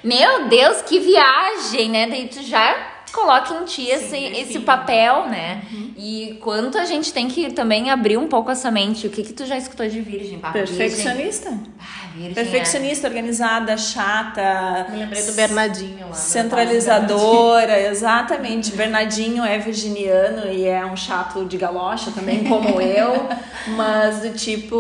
Meu 0.02 0.48
Deus, 0.48 0.82
que 0.82 0.98
viagem, 0.98 1.88
né? 1.88 2.08
Daí 2.08 2.26
tu 2.26 2.42
já 2.42 2.93
coloca 3.14 3.54
em 3.54 3.64
ti 3.64 3.86
esse, 3.88 4.16
esse 4.16 4.58
papel, 4.60 5.26
né? 5.28 5.62
E 5.96 6.38
quanto 6.42 6.76
a 6.76 6.84
gente 6.84 7.12
tem 7.12 7.28
que 7.28 7.52
também 7.52 7.90
abrir 7.90 8.16
um 8.16 8.26
pouco 8.26 8.50
essa 8.50 8.70
mente. 8.70 9.06
O 9.06 9.10
que 9.10 9.22
que 9.22 9.32
tu 9.32 9.46
já 9.46 9.56
escutou 9.56 9.86
de 9.88 10.00
virgem? 10.00 10.38
Virgem. 10.38 10.52
Perfeccionista. 10.52 11.50
Ah, 11.78 12.08
virgem 12.12 12.30
é- 12.32 12.34
Perfeccionista, 12.34 13.06
organizada, 13.08 13.76
chata. 13.76 14.86
Me 14.90 14.98
lembrei 14.98 15.22
do 15.22 15.32
Bernardinho 15.32 16.08
lá. 16.08 16.12
Centralizadora, 16.14 17.80
exatamente. 17.80 18.72
Bernardinho 18.72 19.44
é 19.44 19.58
virginiano 19.58 20.50
e 20.50 20.66
é 20.66 20.84
um 20.84 20.96
chato 20.96 21.44
de 21.44 21.56
galocha 21.56 22.10
também, 22.10 22.44
como 22.44 22.80
eu. 22.80 23.28
Mas 23.76 24.20
do 24.20 24.30
tipo, 24.30 24.76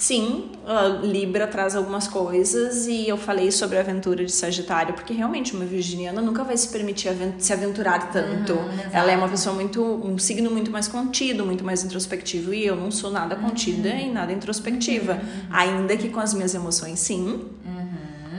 sim, 0.00 0.50
a 0.66 0.88
Libra 0.88 1.46
traz 1.46 1.76
algumas 1.76 2.08
coisas 2.08 2.86
e 2.86 3.06
eu 3.06 3.18
falei 3.18 3.52
sobre 3.52 3.76
a 3.76 3.80
aventura 3.80 4.24
de 4.24 4.32
Sagitário, 4.32 4.94
porque 4.94 5.12
realmente 5.12 5.54
uma 5.54 5.66
virginiana 5.66 6.22
nunca 6.22 6.42
vai 6.42 6.56
se 6.56 6.68
permitir 6.68 7.10
se 7.38 7.52
aventurar 7.52 8.10
tanto. 8.10 8.54
Ela 8.92 9.12
é 9.12 9.16
uma 9.16 9.28
pessoa 9.28 9.54
muito, 9.54 9.82
um 9.82 10.18
signo 10.18 10.50
muito 10.50 10.70
mais 10.70 10.88
contido, 10.88 11.44
muito 11.44 11.62
mais 11.62 11.84
introspectivo 11.84 12.54
e 12.54 12.64
eu 12.64 12.74
não 12.74 12.90
sou 12.90 13.10
nada 13.10 13.36
contida 13.36 13.90
e 13.90 14.10
nada 14.10 14.32
introspectiva. 14.32 15.20
Ainda 15.50 15.94
que 15.96 16.08
com 16.08 16.18
as 16.20 16.32
minhas 16.32 16.54
emoções, 16.54 16.98
sim. 16.98 17.44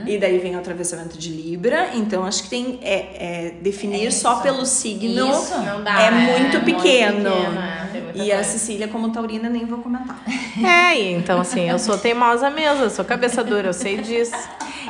E 0.06 0.18
daí 0.18 0.38
vem 0.38 0.54
o 0.54 0.58
atravessamento 0.58 1.18
de 1.18 1.30
Libra. 1.30 1.90
Então, 1.94 2.24
acho 2.24 2.44
que 2.44 2.50
tem 2.50 2.78
é, 2.82 2.94
é, 2.94 3.54
definir 3.60 4.12
só 4.12 4.40
pelo 4.40 4.64
signo 4.66 5.30
Isso. 5.30 5.54
Não 5.58 5.82
dá, 5.82 6.02
é 6.02 6.06
é 6.06 6.10
muito 6.10 6.40
muito 6.40 6.60
pequeno. 6.64 7.30
pequeno, 7.30 7.60
é, 7.60 8.12
e 8.14 8.32
a. 8.32 8.42
Cecília, 8.42 8.88
como 8.88 9.10
taurina, 9.10 9.48
nem 9.48 9.64
vou 9.64 9.78
comentar. 9.78 10.20
É, 10.62 11.12
então 11.12 11.40
assim, 11.40 11.68
eu 11.68 11.78
sou 11.78 11.96
teimosa 11.96 12.50
mesmo, 12.50 12.84
eu 12.84 12.90
sou 12.90 13.04
cabeça 13.04 13.42
dura, 13.42 13.68
eu 13.68 13.72
sei 13.72 13.98
disso. 13.98 14.36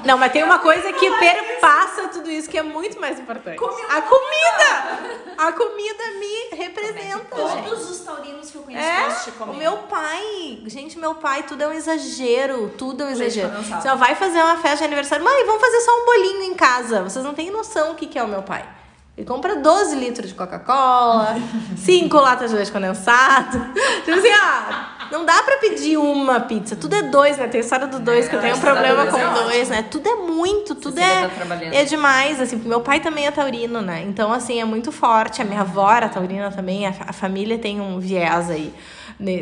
Não, 0.04 0.18
mas 0.18 0.32
tem 0.32 0.42
uma 0.42 0.58
coisa 0.58 0.92
que 0.92 1.10
perpassa 1.18 2.08
tudo 2.08 2.30
isso 2.30 2.48
que 2.48 2.58
é 2.58 2.62
muito 2.62 3.00
mais 3.00 3.18
importante. 3.18 3.58
A 3.88 4.02
comida! 4.02 5.32
A 5.38 5.52
comida 5.52 6.04
me 6.18 6.56
representa, 6.56 7.48
gente. 7.48 7.68
Todos 7.68 7.90
os 7.90 8.00
taurinos 8.00 8.50
que 8.50 8.56
eu 8.56 8.62
conheço 8.62 8.84
É, 8.84 9.42
o 9.44 9.54
meu 9.54 9.76
pai, 9.78 10.62
gente, 10.66 10.98
meu 10.98 11.14
pai, 11.14 11.42
tudo 11.44 11.62
é 11.62 11.68
um 11.68 11.72
exagero, 11.72 12.72
tudo 12.76 13.02
é 13.02 13.06
um 13.06 13.10
exagero. 13.10 13.48
condensado. 13.50 13.82
Você 13.82 13.88
ó, 13.88 13.96
vai 13.96 14.14
fazer 14.14 14.38
uma 14.42 14.56
festa 14.56 14.78
de 14.78 14.84
aniversário, 14.84 15.24
mãe, 15.24 15.44
vamos 15.46 15.60
fazer 15.60 15.80
só 15.80 16.02
um 16.02 16.04
bolinho 16.04 16.42
em 16.44 16.54
casa. 16.54 17.02
Vocês 17.02 17.24
não 17.24 17.34
têm 17.34 17.50
noção 17.50 17.92
o 17.92 17.94
que 17.94 18.06
que 18.06 18.18
é 18.18 18.22
o 18.22 18.28
meu 18.28 18.42
pai. 18.42 18.64
Ele 19.16 19.26
compra 19.26 19.56
12 19.56 19.94
litros 19.96 20.28
de 20.30 20.34
Coca-Cola, 20.34 21.36
5 21.76 22.16
latas 22.16 22.50
de 22.50 22.56
leite 22.56 22.72
condensado. 22.72 23.58
Tipo 24.04 24.18
assim, 24.18 24.30
ó, 24.30 24.91
não 25.12 25.26
dá 25.26 25.42
pra 25.42 25.58
pedir 25.58 25.98
uma 25.98 26.40
pizza. 26.40 26.74
Tudo 26.74 26.96
é 26.96 27.02
dois, 27.02 27.36
né? 27.36 27.46
Tem 27.46 27.60
a 27.60 27.64
história 27.64 27.86
do 27.86 28.00
dois, 28.00 28.26
que 28.26 28.34
eu 28.34 28.40
tenho 28.40 28.56
um 28.56 28.60
problema 28.60 29.02
é 29.02 29.06
com 29.06 29.16
ótima. 29.16 29.42
dois, 29.42 29.68
né? 29.68 29.82
Tudo 29.82 30.08
é 30.08 30.14
muito, 30.16 30.74
tudo 30.74 30.98
é, 30.98 31.28
tá 31.28 31.54
é 31.70 31.84
demais, 31.84 32.40
assim. 32.40 32.56
Meu 32.56 32.80
pai 32.80 32.98
também 32.98 33.26
é 33.26 33.30
taurino, 33.30 33.82
né? 33.82 34.02
Então, 34.08 34.32
assim, 34.32 34.58
é 34.58 34.64
muito 34.64 34.90
forte. 34.90 35.42
A 35.42 35.44
minha 35.44 35.60
avó 35.60 35.92
era 35.92 36.08
taurina 36.08 36.50
também. 36.50 36.86
A, 36.86 36.94
a 37.08 37.12
família 37.12 37.58
tem 37.58 37.78
um 37.78 38.00
viés 38.00 38.48
aí, 38.48 38.72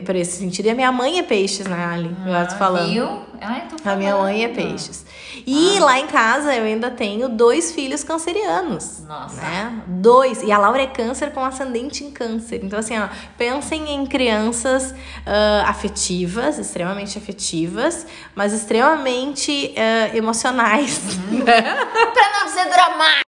por 0.05 0.17
esse 0.17 0.39
sentido. 0.39 0.67
E 0.67 0.71
a 0.71 0.75
minha 0.75 0.93
mãe 0.93 1.19
é 1.19 1.23
peixes, 1.23 1.67
né, 1.67 1.85
Ali? 1.93 2.15
Eu 2.27 2.49
tô 2.49 2.57
falando. 2.57 2.89
Ah, 2.89 2.93
Viu? 2.93 3.31
Ai, 3.43 3.63
tô 3.69 3.89
A 3.89 3.97
minha 3.97 4.17
mãe 4.17 4.45
é 4.45 4.49
falando. 4.49 4.69
peixes. 4.71 5.07
E 5.47 5.79
lá 5.81 5.99
em 5.99 6.07
casa 6.07 6.55
eu 6.55 6.65
ainda 6.65 6.91
tenho 6.91 7.29
dois 7.29 7.73
filhos 7.73 8.05
cancerianos. 8.05 9.01
Nossa. 9.07 9.41
Né? 9.41 9.83
Dois. 9.87 10.43
E 10.43 10.53
a 10.53 10.59
Laura 10.59 10.83
é 10.83 10.87
câncer 10.87 11.33
com 11.33 11.43
ascendente 11.45 12.05
em 12.05 12.11
câncer. 12.11 12.61
Então, 12.63 12.79
assim, 12.79 12.99
ó, 12.99 13.09
pensem 13.39 13.89
em 13.95 14.07
crianças 14.07 14.95
ah, 15.27 15.65
afetivas, 15.67 16.59
extremamente 16.59 17.17
afetivas, 17.17 18.07
mas 18.35 18.53
extremamente 18.53 19.75
ah, 19.77 20.15
emocionais. 20.17 21.01
né? 21.31 21.63
Pra 22.13 22.41
não 22.41 22.49
ser 22.49 22.69
dramática. 22.69 23.25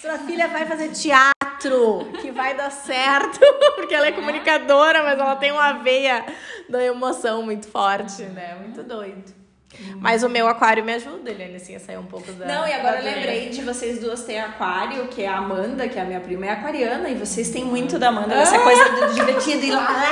Sua 0.00 0.18
filha 0.18 0.46
vai 0.48 0.64
fazer 0.66 0.88
teatro, 0.90 1.32
que 2.20 2.30
vai 2.30 2.54
dar 2.54 2.70
certo, 2.70 3.40
porque 3.76 3.94
ela 3.94 4.06
é 4.06 4.12
comunicadora, 4.12 5.02
mas 5.02 5.18
ela 5.18 5.36
tem 5.36 5.52
uma 5.52 5.72
veia 5.74 6.24
da 6.68 6.84
emoção 6.84 7.42
muito 7.42 7.68
forte, 7.68 8.22
né? 8.22 8.56
Muito 8.60 8.82
doido. 8.82 9.34
Mas 10.00 10.22
o 10.22 10.28
meu 10.28 10.48
aquário 10.48 10.84
me 10.84 10.94
ajuda, 10.94 11.30
Eliane, 11.30 11.56
assim, 11.56 11.74
a 11.74 11.80
sair 11.80 11.98
um 11.98 12.06
pouco 12.06 12.30
da. 12.32 12.46
Não, 12.46 12.66
e 12.66 12.72
agora 12.72 12.98
eu 12.98 13.04
lembrei 13.04 13.48
de 13.50 13.62
vocês 13.62 13.98
duas 13.98 14.22
terem 14.24 14.40
aquário, 14.40 15.06
que 15.08 15.22
é 15.22 15.28
a 15.28 15.38
Amanda, 15.38 15.88
que 15.88 15.98
é 15.98 16.02
a 16.02 16.04
minha 16.04 16.20
prima, 16.20 16.46
é 16.46 16.50
aquariana, 16.50 17.08
e 17.10 17.14
vocês 17.14 17.50
têm 17.50 17.64
muito 17.64 17.98
da 17.98 18.08
Amanda, 18.08 18.34
dessa 18.34 18.58
coisa 18.58 18.84
do 18.88 19.14
divertido 19.14 19.64
e 19.64 19.70
lá, 19.70 19.80
lá, 19.80 20.10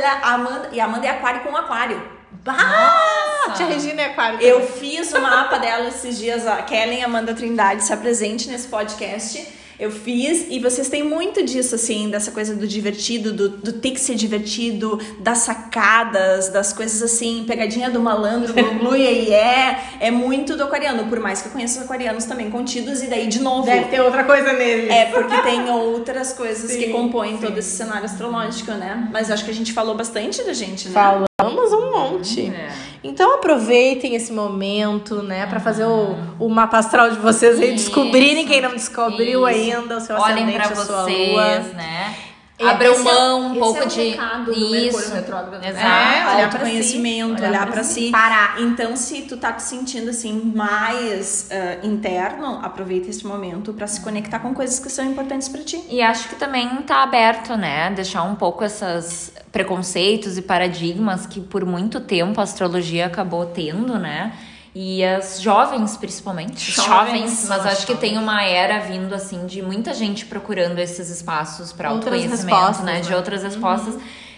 lá, 0.00 0.34
Amanda, 0.34 0.68
e 0.72 0.80
a 0.80 0.84
Amanda 0.84 1.06
é 1.06 1.10
aquário 1.10 1.40
com 1.42 1.56
aquário. 1.56 2.14
Ah, 2.46 3.52
Tia 3.56 3.66
Regina 3.66 4.02
é 4.02 4.06
aquário. 4.06 4.40
Eu 4.40 4.60
também. 4.60 4.72
fiz 4.72 5.12
o 5.12 5.20
mapa 5.20 5.58
dela 5.58 5.88
esses 5.88 6.18
dias, 6.18 6.46
a 6.46 6.60
Kellen 6.62 7.02
Amanda 7.02 7.32
Trindade 7.32 7.82
se 7.82 7.92
apresente 7.92 8.48
nesse 8.48 8.68
podcast. 8.68 9.63
Eu 9.78 9.90
fiz, 9.90 10.46
e 10.50 10.58
vocês 10.60 10.88
têm 10.88 11.02
muito 11.02 11.42
disso, 11.44 11.74
assim, 11.74 12.08
dessa 12.08 12.30
coisa 12.30 12.54
do 12.54 12.66
divertido, 12.66 13.32
do, 13.32 13.48
do 13.48 13.72
ter 13.72 13.90
que 13.90 14.00
ser 14.00 14.14
divertido, 14.14 15.00
das 15.20 15.38
sacadas, 15.38 16.48
das 16.48 16.72
coisas 16.72 17.02
assim, 17.02 17.44
pegadinha 17.46 17.90
do 17.90 18.00
malandro, 18.00 18.54
glu 18.78 18.96
e 18.96 19.32
é, 19.32 19.80
é 20.00 20.10
muito 20.10 20.56
do 20.56 20.64
aquariano, 20.64 21.06
por 21.06 21.18
mais 21.18 21.42
que 21.42 21.48
eu 21.48 21.52
conheça 21.52 21.78
os 21.78 21.84
aquarianos 21.84 22.24
também 22.24 22.50
contidos, 22.50 23.02
e 23.02 23.06
daí, 23.06 23.26
de 23.26 23.40
novo, 23.40 23.66
Deve 23.66 23.86
ter 23.86 24.00
outra 24.00 24.24
coisa 24.24 24.52
nele. 24.52 24.90
é, 24.90 25.06
porque 25.06 25.36
tem 25.42 25.68
outras 25.70 26.32
coisas 26.32 26.70
que 26.70 26.86
Sim, 26.86 26.92
compõem 26.92 27.32
sim. 27.32 27.46
todo 27.46 27.58
esse 27.58 27.76
cenário 27.76 28.04
astrológico, 28.04 28.72
né? 28.72 29.08
Mas 29.12 29.28
eu 29.28 29.34
acho 29.34 29.44
que 29.44 29.50
a 29.50 29.54
gente 29.54 29.72
falou 29.72 29.94
bastante 29.96 30.42
da 30.44 30.52
gente, 30.52 30.88
né? 30.88 30.94
Falamos 31.40 31.72
um 31.72 31.90
monte. 31.90 32.46
É. 32.46 32.93
Então 33.04 33.34
aproveitem 33.34 34.14
esse 34.14 34.32
momento, 34.32 35.22
né, 35.22 35.46
pra 35.46 35.60
fazer 35.60 35.84
o, 35.84 36.16
o 36.40 36.48
mapa 36.48 36.78
astral 36.78 37.10
de 37.10 37.16
vocês 37.18 37.60
aí, 37.60 37.72
descobrirem 37.72 38.46
quem 38.46 38.62
não 38.62 38.70
descobriu 38.70 39.46
Isso. 39.46 39.58
ainda 39.76 39.98
o 39.98 40.00
seu 40.00 40.16
Olhem 40.16 40.44
ascendente, 40.44 40.56
pra 40.56 40.82
a 40.82 40.84
sua 40.84 41.02
vocês, 41.04 41.32
lua. 41.32 41.58
né? 41.74 42.14
Esse 42.56 42.68
é- 42.68 43.02
mão 43.02 43.40
um 43.40 43.50
esse 43.50 43.58
pouco 43.60 43.78
é 43.80 43.84
o 43.84 43.88
de 43.88 44.86
isso. 44.88 45.12
retrógrado, 45.12 45.60
né? 45.60 45.70
Exato. 45.70 45.86
É, 45.86 46.34
olhar 46.36 46.50
pra 46.50 46.60
autoconhecimento, 46.60 47.38
si, 47.40 47.44
olhar, 47.48 47.66
pra 47.70 47.82
si. 47.84 48.10
Parar. 48.10 48.60
Então, 48.60 48.96
se 48.96 49.22
tu 49.22 49.36
tá 49.36 49.52
te 49.52 49.62
sentindo 49.64 50.10
assim 50.10 50.52
mais 50.54 51.48
ah, 51.50 51.84
interno, 51.84 52.60
aproveita 52.62 53.10
esse 53.10 53.26
momento 53.26 53.72
pra 53.72 53.86
se 53.88 54.00
conectar 54.00 54.38
com 54.38 54.54
coisas 54.54 54.78
que 54.78 54.88
são 54.88 55.04
importantes 55.04 55.48
pra 55.48 55.62
ti. 55.62 55.82
E 55.90 56.00
acho 56.00 56.28
que 56.28 56.36
também 56.36 56.68
tá 56.82 57.02
aberto, 57.02 57.56
né? 57.56 57.90
Deixar 57.90 58.22
um 58.22 58.36
pouco 58.36 58.64
esses 58.64 59.32
preconceitos 59.50 60.38
e 60.38 60.42
paradigmas 60.42 61.26
que 61.26 61.40
por 61.40 61.64
muito 61.64 62.00
tempo 62.00 62.40
a 62.40 62.44
astrologia 62.44 63.06
acabou 63.06 63.46
tendo, 63.46 63.98
né? 63.98 64.32
E 64.74 65.04
as 65.04 65.40
jovens, 65.40 65.96
principalmente. 65.96 66.72
Jovens, 66.72 66.86
Jovens, 66.86 67.48
mas 67.48 67.64
acho 67.66 67.86
que 67.86 67.94
tem 67.94 68.18
uma 68.18 68.42
era 68.42 68.80
vindo, 68.80 69.14
assim, 69.14 69.46
de 69.46 69.62
muita 69.62 69.94
gente 69.94 70.26
procurando 70.26 70.78
esses 70.80 71.10
espaços 71.10 71.72
para 71.72 71.90
autoconhecimento, 71.90 72.56
respostas, 72.56 72.84
né? 72.84 73.00
De 73.00 73.10
né? 73.10 73.16
outras 73.16 73.44
respostas. 73.44 73.96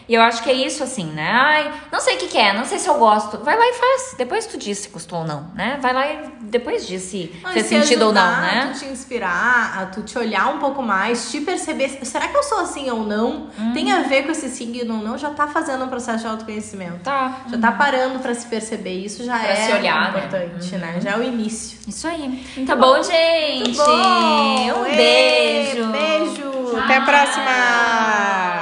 E 0.08 0.14
eu 0.14 0.22
acho 0.22 0.42
que 0.42 0.50
é 0.50 0.52
isso, 0.52 0.84
assim, 0.84 1.04
né? 1.06 1.28
Ai, 1.32 1.72
não 1.90 2.00
sei 2.00 2.14
o 2.14 2.18
que, 2.18 2.28
que 2.28 2.38
é, 2.38 2.52
não 2.52 2.64
sei 2.64 2.78
se 2.78 2.88
eu 2.88 2.94
gosto. 2.94 3.38
Vai 3.38 3.56
lá 3.56 3.64
e 3.66 3.72
faz. 3.74 4.14
Depois 4.16 4.46
tu 4.46 4.56
diz 4.56 4.78
se 4.78 4.88
gostou 4.88 5.20
ou 5.20 5.24
não, 5.26 5.50
né? 5.54 5.78
Vai 5.82 5.92
lá 5.92 6.06
e 6.06 6.18
depois 6.42 6.86
diz 6.86 7.02
se 7.02 7.34
Não, 7.42 7.50
e 7.50 7.54
fez 7.54 7.66
se 7.66 7.74
sentido 7.80 8.06
ou 8.06 8.12
não, 8.12 8.40
né? 8.40 8.68
A 8.70 8.72
tu 8.72 8.78
te 8.78 8.84
inspirar, 8.84 9.78
a 9.82 9.86
tu 9.86 10.02
te 10.02 10.16
olhar 10.16 10.46
um 10.54 10.58
pouco 10.58 10.80
mais, 10.82 11.30
te 11.30 11.40
perceber. 11.40 11.88
Será 12.04 12.28
que 12.28 12.36
eu 12.36 12.42
sou 12.44 12.60
assim 12.60 12.88
ou 12.88 13.02
não? 13.02 13.48
Hum. 13.58 13.72
Tem 13.74 13.90
a 13.92 14.02
ver 14.02 14.22
com 14.24 14.30
esse 14.30 14.48
signo 14.48 14.96
ou 14.96 15.02
não? 15.02 15.18
Já 15.18 15.30
tá 15.30 15.48
fazendo 15.48 15.84
um 15.84 15.88
processo 15.88 16.20
de 16.22 16.28
autoconhecimento. 16.28 17.00
Tá. 17.02 17.38
Já 17.50 17.58
tá 17.58 17.72
parando 17.72 18.20
pra 18.20 18.32
se 18.34 18.46
perceber. 18.46 19.04
Isso 19.04 19.24
já 19.24 19.36
Pra 19.38 19.48
é 19.48 19.56
se 19.56 19.72
olhar, 19.72 20.12
né? 20.12 20.24
importante, 20.24 20.76
né? 20.76 21.00
Já 21.00 21.10
é 21.12 21.16
o 21.18 21.22
início. 21.24 21.78
Isso 21.88 22.06
aí. 22.06 22.44
tá 22.66 22.76
bom, 22.76 23.02
gente? 23.02 23.64
Muito 23.64 23.76
bom. 23.84 24.80
Um 24.82 24.86
Ê, 24.86 24.96
beijo. 24.96 25.86
Beijo. 25.90 26.76
Até 26.78 26.96
a 26.96 27.00
próxima. 27.00 28.56